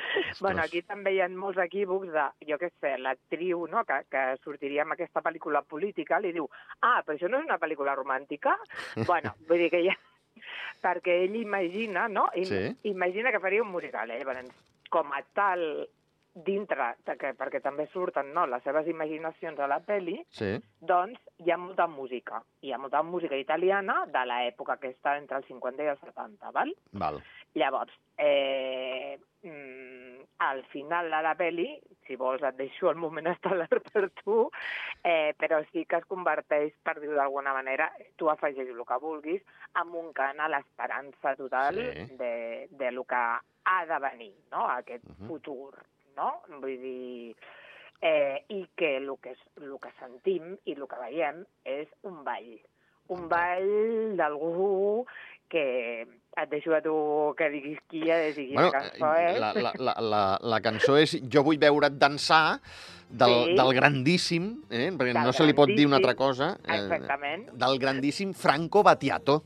Bueno, 0.41 0.63
aquí 0.63 0.83
també 0.83 1.15
hi 1.15 1.23
ha 1.25 1.29
molts 1.31 1.61
equívocs 1.63 2.13
de, 2.15 2.27
jo 2.49 2.61
què 2.61 2.71
sé, 2.81 2.97
l'actriu 2.99 3.67
no? 3.71 3.85
que, 3.89 4.03
que 4.11 4.27
sortiria 4.45 4.87
amb 4.87 4.97
aquesta 4.97 5.23
pel·lícula 5.25 5.63
política 5.63 6.21
li 6.21 6.33
diu 6.37 6.49
ah, 6.81 7.01
però 7.05 7.17
això 7.17 7.29
no 7.31 7.41
és 7.41 7.49
una 7.49 7.61
pel·lícula 7.63 7.97
romàntica? 7.99 8.57
bueno, 9.11 9.35
vull 9.49 9.67
dir 9.67 9.71
que 9.73 9.85
ja... 9.89 9.97
perquè 10.85 11.23
ell 11.25 11.37
imagina, 11.41 12.09
no? 12.09 12.29
Im 12.35 12.49
Sí. 12.51 12.61
Imagina 12.91 13.33
que 13.33 13.41
faria 13.41 13.63
un 13.63 13.71
musical, 13.71 14.11
eh? 14.11 14.19
Llavors, 14.21 14.51
com 14.91 15.13
a 15.13 15.23
tal, 15.35 15.89
dintre, 16.35 16.95
de 17.07 17.17
que, 17.19 17.33
perquè 17.35 17.61
també 17.61 17.87
surten 17.91 18.33
no, 18.35 18.47
les 18.47 18.63
seves 18.63 18.87
imaginacions 18.89 19.59
a 19.59 19.67
la 19.67 19.81
pel·li, 19.81 20.21
Sí, 20.31 20.53
doncs 20.81 21.19
hi 21.43 21.51
ha 21.51 21.57
molta 21.59 21.87
música. 21.91 22.43
Hi 22.63 22.73
ha 22.73 22.79
molta 22.79 23.03
música 23.03 23.37
italiana 23.37 24.05
de 24.07 24.23
l'època 24.27 24.79
que 24.79 24.93
està 24.95 25.17
entre 25.19 25.41
els 25.41 25.47
50 25.51 25.83
i 25.83 25.91
els 25.91 26.01
70, 26.07 26.53
val? 26.55 26.73
val. 26.93 27.21
Llavors, 27.55 27.93
eh, 28.17 29.19
mm, 29.43 30.21
al 30.39 30.63
final 30.71 31.11
de 31.11 31.23
la 31.23 31.35
pel·li, 31.37 31.69
si 32.07 32.17
vols 32.17 32.43
et 32.47 32.57
deixo 32.57 32.89
el 32.91 32.97
moment 32.97 33.27
estel·lar 33.27 33.69
per 33.93 34.07
tu, 34.23 34.49
eh, 35.05 35.35
però 35.39 35.61
sí 35.73 35.85
que 35.85 35.97
es 36.01 36.07
converteix, 36.07 36.73
per 36.83 36.99
dir-ho 37.01 37.15
d'alguna 37.19 37.53
manera, 37.53 37.91
tu 38.17 38.31
afegeix 38.31 38.69
el 38.71 38.85
que 38.87 38.99
vulguis, 39.03 39.43
amb 39.75 39.95
un 39.99 40.13
cant 40.13 40.41
a 40.41 40.49
l'esperança 40.49 41.35
total 41.37 41.75
Sí. 41.75 42.07
de, 42.17 42.69
de 42.71 42.91
lo 42.93 43.05
que 43.05 43.17
ha 43.17 43.85
de 43.87 43.99
venir, 43.99 44.35
no?, 44.53 44.67
aquest 44.79 45.05
Mhm. 45.05 45.27
futur, 45.29 45.75
no? 46.17 46.33
Vull 46.61 46.77
dir... 46.83 47.37
Eh, 48.03 48.45
I 48.49 48.63
que 48.81 48.97
el 48.97 49.11
que, 49.21 49.35
és- 49.35 49.49
el 49.61 49.75
que 49.79 49.91
sentim 49.99 50.55
i 50.65 50.73
el 50.73 50.87
que 50.89 50.97
veiem 51.03 51.43
és 51.69 51.89
un 52.09 52.23
ball. 52.25 52.55
Un 53.13 53.27
ball 53.29 54.17
d'algú 54.17 55.05
que 55.53 55.65
et 56.07 56.49
deixo 56.49 56.73
a 56.73 56.81
tu 56.81 56.95
que 57.37 57.51
diguis 57.53 57.77
qui 57.91 58.07
és 58.09 58.39
i 58.39 58.47
quina 58.55 58.71
Bueno, 58.71 58.73
cançó 58.73 59.11
eh, 59.19 59.27
és. 59.35 59.41
la, 59.43 59.51
la, 59.53 59.73
la, 59.77 59.95
la, 60.01 60.23
la 60.41 60.61
cançó 60.65 60.97
és 60.97 61.19
Jo 61.29 61.43
vull 61.45 61.59
veure't 61.61 61.99
dansar, 62.01 62.61
del, 63.11 63.35
Sí. 63.51 63.55
del 63.59 63.75
grandíssim, 63.75 64.49
eh? 64.71 64.89
perquè 64.97 65.13
Del 65.13 65.27
no 65.27 65.33
se 65.37 65.45
li 65.45 65.53
pot 65.59 65.69
dir 65.69 65.85
una 65.91 65.99
altra 66.01 66.15
cosa, 66.15 66.55
eh, 66.65 66.79
Exactament, 66.79 67.51
del 67.53 67.79
grandíssim 67.83 68.33
Franco 68.33 68.83
Battiato. 68.87 69.43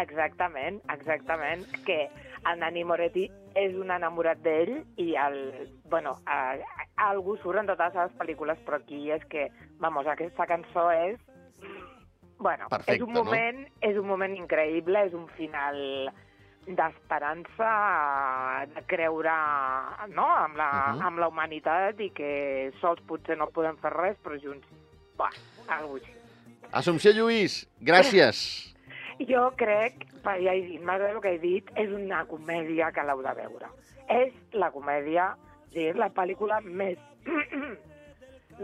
exactament, 0.00 0.80
exactament, 0.94 1.66
que 1.84 2.08
el 2.46 2.58
Nani 2.60 2.84
Moretti 2.84 3.30
és 3.54 3.74
un 3.74 3.90
enamorat 3.90 4.38
d'ell 4.44 4.84
i 4.96 5.14
el, 5.16 5.68
bueno, 5.90 6.16
a, 6.26 6.54
a, 6.54 6.86
algú 7.10 7.36
surt 7.42 7.58
en 7.58 7.66
totes 7.66 7.94
les 7.94 8.12
pel·lícules, 8.20 8.58
però 8.66 8.76
aquí 8.78 9.10
és 9.10 9.24
que, 9.28 9.48
vamos, 9.78 10.06
aquesta 10.06 10.46
cançó 10.46 10.90
és 10.92 11.18
Bueno, 12.38 12.68
Perfecte, 12.70 12.94
és 12.94 13.02
un 13.02 13.12
moment, 13.12 13.64
és 13.82 13.96
un 13.98 14.06
moment 14.06 14.34
increïble, 14.36 15.00
és 15.08 15.12
un 15.12 15.26
final 15.34 15.74
d'esperança, 16.68 17.70
de 18.74 18.82
creure 18.86 19.34
no? 20.14 20.26
amb, 20.44 20.56
la, 20.56 20.68
uh 20.68 20.92
Mhm. 20.92 21.00
-huh. 21.00 21.06
amb 21.06 21.18
la 21.18 21.28
humanitat 21.28 22.00
i 22.00 22.10
que 22.10 22.70
sols 22.80 23.00
potser 23.08 23.36
no 23.36 23.48
podem 23.50 23.76
fer 23.78 23.90
res, 23.92 24.16
però 24.22 24.38
junts, 24.40 24.66
va, 25.20 25.30
alguna 25.66 26.00
cosa 26.00 26.04
així. 26.06 26.68
Assumpció 26.72 27.12
Lluís, 27.12 27.66
gràcies. 27.80 28.74
Jo 29.26 29.50
crec, 29.56 30.06
ja 30.36 30.52
he 30.54 30.62
dit, 30.66 30.82
m'agrada 30.84 31.14
el 31.16 31.20
que 31.24 31.34
he 31.34 31.38
dit, 31.42 31.70
és 31.76 31.90
una 31.94 32.24
comèdia 32.28 32.90
que 32.92 33.04
l'heu 33.06 33.22
de 33.24 33.34
veure. 33.38 33.70
És 34.08 34.32
la 34.52 34.70
comèdia, 34.74 35.30
sí, 35.72 35.86
és 35.90 35.96
la 35.96 36.10
pel·lícula 36.14 36.60
més, 36.64 36.98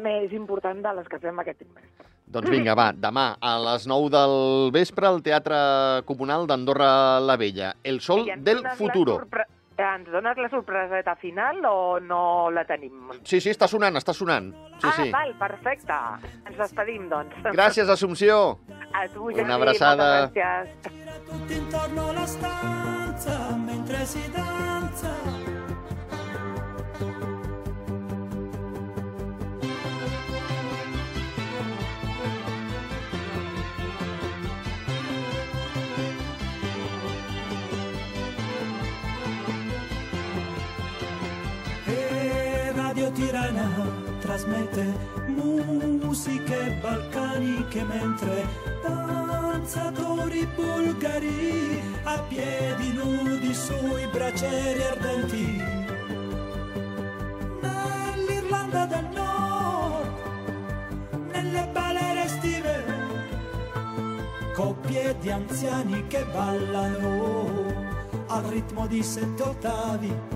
més 0.06 0.32
important 0.32 0.80
de 0.84 0.92
les 0.98 1.08
que 1.10 1.20
fem 1.22 1.38
aquest 1.42 1.60
trimestre. 1.62 1.90
Doncs 2.34 2.50
vinga, 2.50 2.74
va, 2.74 2.88
demà 2.96 3.26
a 3.38 3.52
les 3.62 3.84
9 3.86 4.08
del 4.10 4.36
vespre 4.74 5.06
al 5.06 5.20
Teatre 5.22 5.58
Comunal 6.08 6.48
d'Andorra 6.50 7.20
la 7.22 7.36
Vella. 7.38 7.74
El 7.84 8.00
sol 8.00 8.24
del 8.42 8.64
futuro. 8.78 9.20
sorpre- 9.20 9.46
Ens 9.76 10.06
dones 10.06 10.38
la 10.38 10.48
sorpreseta 10.52 11.16
final 11.18 11.58
o 11.66 11.98
no 11.98 12.48
la 12.54 12.62
tenim? 12.64 13.08
Sí, 13.26 13.40
sí, 13.42 13.50
està 13.50 13.66
sonant, 13.66 13.96
està 13.98 14.14
sonant. 14.14 14.52
Sí, 14.78 14.86
ah, 14.86 14.92
sí. 15.00 15.08
val, 15.10 15.32
perfecte. 15.40 15.96
Ens 16.46 16.56
despedim, 16.60 17.08
doncs. 17.10 17.34
Gràcies, 17.56 17.90
Assumpció. 17.90 18.58
A 18.94 19.08
tu, 19.08 19.26
Una 19.26 19.40
Jordi, 19.40 19.52
abraçada. 19.56 20.08
moltes 20.20 20.36
gràcies. 20.38 21.26
Tutti 21.30 21.58
intorno 21.58 22.08
alla 22.10 22.26
stanza 22.26 23.38
mentre 23.66 24.06
si 24.06 24.22
danza. 24.30 25.14
Tirana 43.14 43.70
trasmette 44.18 44.84
musiche 45.28 46.78
balcaniche 46.82 47.84
mentre 47.84 48.44
danzatori 48.82 50.44
bulgari 50.54 51.80
a 52.02 52.18
piedi 52.28 52.92
nudi 52.92 53.54
sui 53.54 54.06
bracieri 54.10 54.82
ardenti. 54.82 55.62
Nell'Irlanda 57.60 58.86
del 58.86 59.08
Nord, 59.14 60.08
nelle 61.30 61.68
balere 61.72 62.24
estive, 62.24 62.84
coppie 64.54 65.16
di 65.20 65.30
anziani 65.30 66.04
che 66.08 66.24
ballano 66.32 67.72
al 68.26 68.42
ritmo 68.44 68.88
di 68.88 69.02
sette 69.04 69.42
ottavi. 69.42 70.33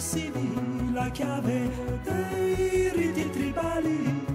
Ossessivi 0.00 0.92
la 0.94 1.10
chiave 1.10 1.68
dei 2.04 2.90
riti 2.94 3.30
tribali. 3.30 4.26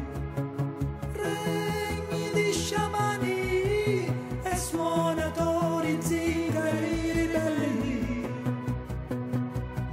Regni 1.11 2.29
di 2.33 2.51
sciamani 2.53 4.05
e 4.43 4.55
suonatori 4.55 5.97
zingari 6.01 7.11
ribelli 7.13 8.27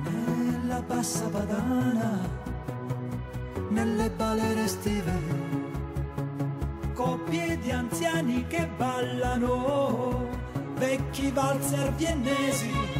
nella 0.04 0.82
bassa 0.82 1.26
padana 1.28 2.20
nelle 3.70 4.10
balere 4.10 4.64
estive 4.64 5.20
coppie 6.92 7.58
di 7.60 7.70
anziani 7.70 8.46
che 8.46 8.68
ballano 8.76 10.28
vecchi 10.76 11.30
valzer 11.30 11.94
viennesi 11.94 12.91